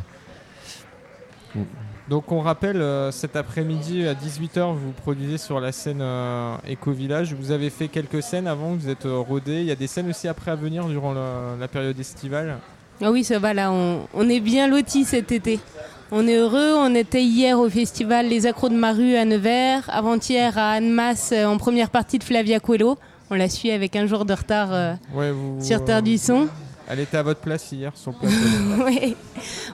Donc 2.09 2.33
on 2.33 2.40
rappelle, 2.40 2.83
euh, 2.83 3.11
cet 3.11 3.35
après-midi 3.35 4.07
à 4.07 4.14
18h, 4.14 4.75
vous 4.75 4.92
produisez 4.92 5.38
sur 5.38 5.59
la 5.59 5.73
scène 5.73 6.01
euh, 6.03 6.57
Eco-Village. 6.70 7.35
Vous 7.35 7.51
avez 7.51 7.70
fait 7.70 7.88
quelques 7.88 8.23
scènes 8.23 8.47
avant, 8.47 8.75
vous 8.75 8.88
êtes 8.90 9.07
euh, 9.07 9.18
rodé. 9.18 9.61
Il 9.61 9.66
y 9.66 9.70
a 9.70 9.77
des 9.77 9.87
scènes 9.87 10.11
aussi 10.11 10.29
après 10.29 10.51
à 10.51 10.55
venir 10.55 10.87
durant 10.87 11.14
la, 11.14 11.68
période 11.68 11.99
estivale. 11.99 12.59
Ah 13.03 13.11
oui, 13.11 13.25
ça 13.25 13.38
va 13.38 13.55
là, 13.55 13.73
on, 13.73 14.29
est 14.29 14.40
bien 14.40 14.68
lotis 14.68 15.05
cet 15.05 15.33
été. 15.33 15.61
On 16.12 16.27
est 16.29 16.37
heureux, 16.37 16.75
on 16.77 16.94
était 16.94 17.25
hier 17.25 17.59
au 17.59 17.68
festival 17.68 18.29
Les 18.29 18.47
Accros 18.47 18.68
de 18.68 18.77
Maru 18.77 19.16
à 19.16 19.25
Nevers, 19.25 19.88
avant-hier 19.88 20.57
à 20.59 20.73
Annemasse 20.73 21.33
en 21.33 21.57
première 21.57 21.90
partie 21.90 22.18
de 22.18 22.25
Flavia 22.25 22.61
Coelho. 22.61 22.99
On 23.31 23.35
la 23.37 23.49
suit 23.49 23.71
avec 23.71 23.97
un 23.97 24.07
jour 24.07 24.25
de 24.25 24.35
retard 24.35 24.97
sur 25.61 25.85
Terre 25.85 26.03
du 26.03 26.19
Son. 26.19 26.49
Elle 26.89 27.01
était 27.01 27.17
à 27.17 27.23
votre 27.23 27.41
place 27.41 27.73
hier 27.73 27.93
sur 27.95 28.13
le 28.13 28.19
plateau. 28.19 28.85
oui. 28.87 29.17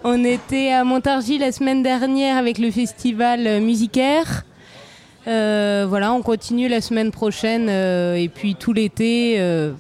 On 0.05 0.23
était 0.25 0.71
à 0.73 0.85
Montargis 0.85 1.39
la 1.39 1.51
semaine 1.51 1.83
dernière 1.83 2.37
avec 2.37 2.59
le 2.59 2.71
festival 2.71 3.61
Musicaire. 3.61 4.45
Euh, 5.27 5.87
voilà, 5.89 6.13
on 6.13 6.23
continue 6.23 6.69
la 6.69 6.81
semaine 6.81 7.11
prochaine 7.11 7.67
euh, 7.69 8.15
et 8.15 8.29
puis 8.29 8.55
tout 8.55 8.73
l'été, 8.73 9.37
euh, 9.39 9.73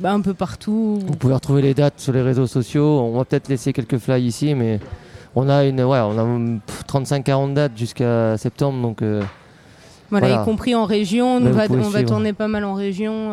bah, 0.00 0.12
un 0.12 0.20
peu 0.20 0.34
partout. 0.34 0.98
Vous 1.04 1.16
pouvez 1.16 1.34
retrouver 1.34 1.62
les 1.62 1.74
dates 1.74 1.98
sur 1.98 2.12
les 2.12 2.22
réseaux 2.22 2.46
sociaux. 2.46 3.00
On 3.00 3.16
va 3.16 3.24
peut-être 3.24 3.48
laisser 3.48 3.72
quelques 3.72 3.98
fly 3.98 4.22
ici, 4.24 4.54
mais 4.54 4.78
on 5.34 5.48
a 5.48 5.64
une, 5.64 5.82
ouais, 5.82 5.98
on 5.98 6.18
a 6.18 6.60
35-40 6.86 7.54
dates 7.54 7.76
jusqu'à 7.76 8.36
septembre, 8.36 8.80
donc. 8.82 9.02
Voilà, 10.10 10.42
y 10.42 10.44
compris 10.44 10.74
en 10.74 10.84
région. 10.84 11.36
On, 11.36 11.50
va, 11.50 11.66
on 11.70 11.88
va, 11.88 12.02
tourner 12.04 12.32
pas 12.32 12.48
mal 12.48 12.64
en 12.64 12.74
région. 12.74 13.32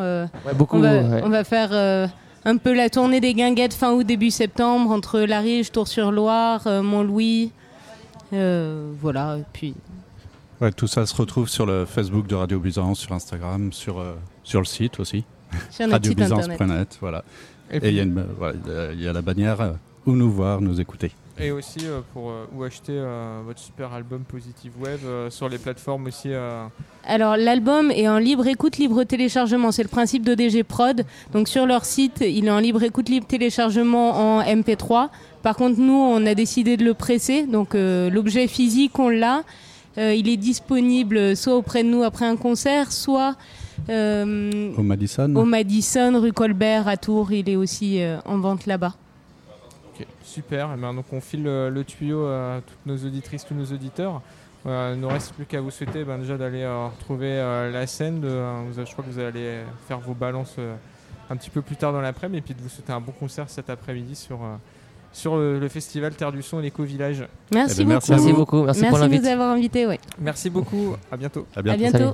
beaucoup. 0.56 0.78
On 0.78 0.82
va, 0.82 0.92
on 1.24 1.30
va 1.30 1.44
faire 1.44 2.10
un 2.46 2.58
peu 2.58 2.74
la 2.74 2.90
tournée 2.90 3.22
des 3.22 3.34
guinguettes 3.34 3.74
fin 3.74 3.94
août, 3.94 4.06
début 4.06 4.32
septembre, 4.32 4.92
entre 4.92 5.22
La 5.22 5.40
Riche, 5.40 5.72
Tours-sur-Loire, 5.72 6.68
euh, 6.68 6.82
Mont-Louis. 6.82 7.52
Euh, 8.34 8.92
voilà, 9.00 9.38
et 9.40 9.46
puis. 9.54 9.74
Ouais, 10.60 10.72
tout 10.72 10.88
ça 10.88 11.06
se 11.06 11.16
retrouve 11.16 11.50
sur 11.50 11.66
le 11.66 11.86
Facebook 11.86 12.28
de 12.28 12.36
Radio 12.36 12.60
Byzance, 12.60 13.00
sur 13.00 13.14
Instagram, 13.14 13.72
sur, 13.72 14.00
euh, 14.00 14.16
sur 14.44 14.60
le 14.60 14.66
site 14.66 15.00
aussi. 15.00 15.24
Sur 15.70 15.90
Radiobyzance.net, 15.90 16.98
voilà. 17.00 17.24
Et, 17.72 17.90
il 17.90 17.94
y, 17.94 19.04
y, 19.04 19.08
a 19.08 19.14
la 19.14 19.22
bannière 19.22 19.76
où 20.06 20.14
nous 20.14 20.32
voir, 20.32 20.62
nous 20.62 20.80
écouter. 20.80 21.12
Et 21.44 21.52
aussi 21.52 21.80
euh, 21.84 22.00
pour 22.14 22.30
euh, 22.30 22.46
où 22.56 22.64
acheter 22.64 22.94
euh, 22.96 23.42
votre 23.46 23.60
super 23.60 23.92
album 23.92 24.24
Positive 24.24 24.72
Web 24.80 25.00
sur 25.30 25.50
les 25.50 25.58
plateformes 25.58 26.08
aussi. 26.08 26.30
Alors 27.04 27.36
l'album 27.36 27.92
est 27.92 28.08
en 28.08 28.18
libre 28.18 28.48
écoute, 28.48 28.78
libre 28.78 29.04
téléchargement. 29.04 29.74
C'est 29.74 29.84
le 29.84 29.90
principe 29.90 30.24
d'ODG 30.24 30.64
Prod. 30.64 31.04
Donc 31.34 31.50
sur 31.50 31.66
leur 31.66 31.84
site, 31.84 32.24
il 32.26 32.46
est 32.46 32.52
en 32.52 32.60
libre 32.60 32.84
écoute, 32.84 33.10
libre 33.10 33.28
téléchargement 33.28 34.38
en 34.38 34.42
MP3. 34.42 35.10
Par 35.42 35.58
contre, 35.58 35.80
nous, 35.80 35.94
on 35.94 36.26
a 36.26 36.34
décidé 36.34 36.78
de 36.78 36.86
le 36.86 36.94
presser. 36.94 37.46
Donc 37.46 37.74
l'objet 37.74 38.48
physique, 38.48 38.98
on 38.98 39.10
l'a. 39.10 39.44
il 39.98 40.30
est 40.30 40.38
disponible 40.38 41.36
soit 41.36 41.56
auprès 41.56 41.84
de 41.84 41.90
nous 41.90 42.04
après 42.04 42.26
un 42.26 42.38
concert, 42.38 42.92
soit 42.94 43.36
au 43.90 44.82
Madison. 44.84 45.36
Au 45.36 45.44
Madison, 45.44 46.22
rue 46.22 46.32
Colbert 46.32 46.88
à 46.88 46.96
Tours. 46.96 47.34
Il 47.34 47.50
est 47.50 47.58
aussi 47.58 48.02
en 48.26 48.38
vente 48.38 48.66
là-bas. 48.66 48.96
Super, 50.24 50.70
et 50.70 50.76
eh 50.78 50.82
donc 50.82 51.06
on 51.12 51.22
file 51.22 51.44
le, 51.44 51.84
tuyau 51.84 52.26
à 52.26 52.62
toutes 52.66 52.86
nos 52.86 52.98
auditrices, 52.98 53.46
tous 53.46 53.54
nos 53.54 53.66
auditeurs. 53.66 54.22
il 54.66 54.70
ne 54.72 55.06
reste 55.06 55.34
plus 55.34 55.46
qu'à 55.46 55.62
vous 55.62 55.72
souhaiter 55.72 56.04
ben, 56.04 56.18
déjà 56.18 56.38
d'aller 56.38 56.64
euh, 56.64 56.88
retrouver 56.88 57.32
euh, 57.32 57.72
la 57.72 57.88
scène. 57.88 58.22
De, 58.22 58.30
je 58.76 58.92
crois 58.92 59.04
que 59.04 59.10
vous 59.10 59.20
allez 59.20 59.62
faire 59.88 60.00
vos 60.00 60.14
balances 60.14 60.56
euh, 60.60 60.76
un 61.30 61.36
petit 61.36 61.50
peu 61.50 61.62
plus 61.62 61.76
tard 61.76 61.94
dans 61.94 62.02
l'après-midi 62.02 62.40
et 62.40 62.42
puis 62.42 62.54
de 62.54 62.62
vous 62.62 62.70
souhaiter 62.70 62.94
un 62.94 63.02
bon 63.02 63.12
concert 63.12 63.50
cet 63.50 63.70
après-midi 63.70 64.16
sur, 64.16 64.40
sur 65.12 65.38
le, 65.38 65.68
festival 65.68 66.16
Terre 66.16 66.32
du 66.32 66.42
Son 66.42 66.60
et 66.60 66.64
l'Éco-Village. 66.64 67.28
Merci, 67.54 67.82
eh 67.82 67.86
ben, 67.86 67.96
beaucoup. 67.96 68.12
merci 68.12 68.34
beaucoup. 68.34 68.64
Merci, 68.64 68.86
pour 68.86 69.00
de 69.00 69.08
nous 69.08 69.28
avoir 69.28 69.52
invités. 69.52 69.88
Merci 70.20 70.50
beaucoup. 70.50 70.96
À 71.12 71.18
bientôt. 71.18 71.46
À 71.56 71.62
bientôt. 71.62 72.14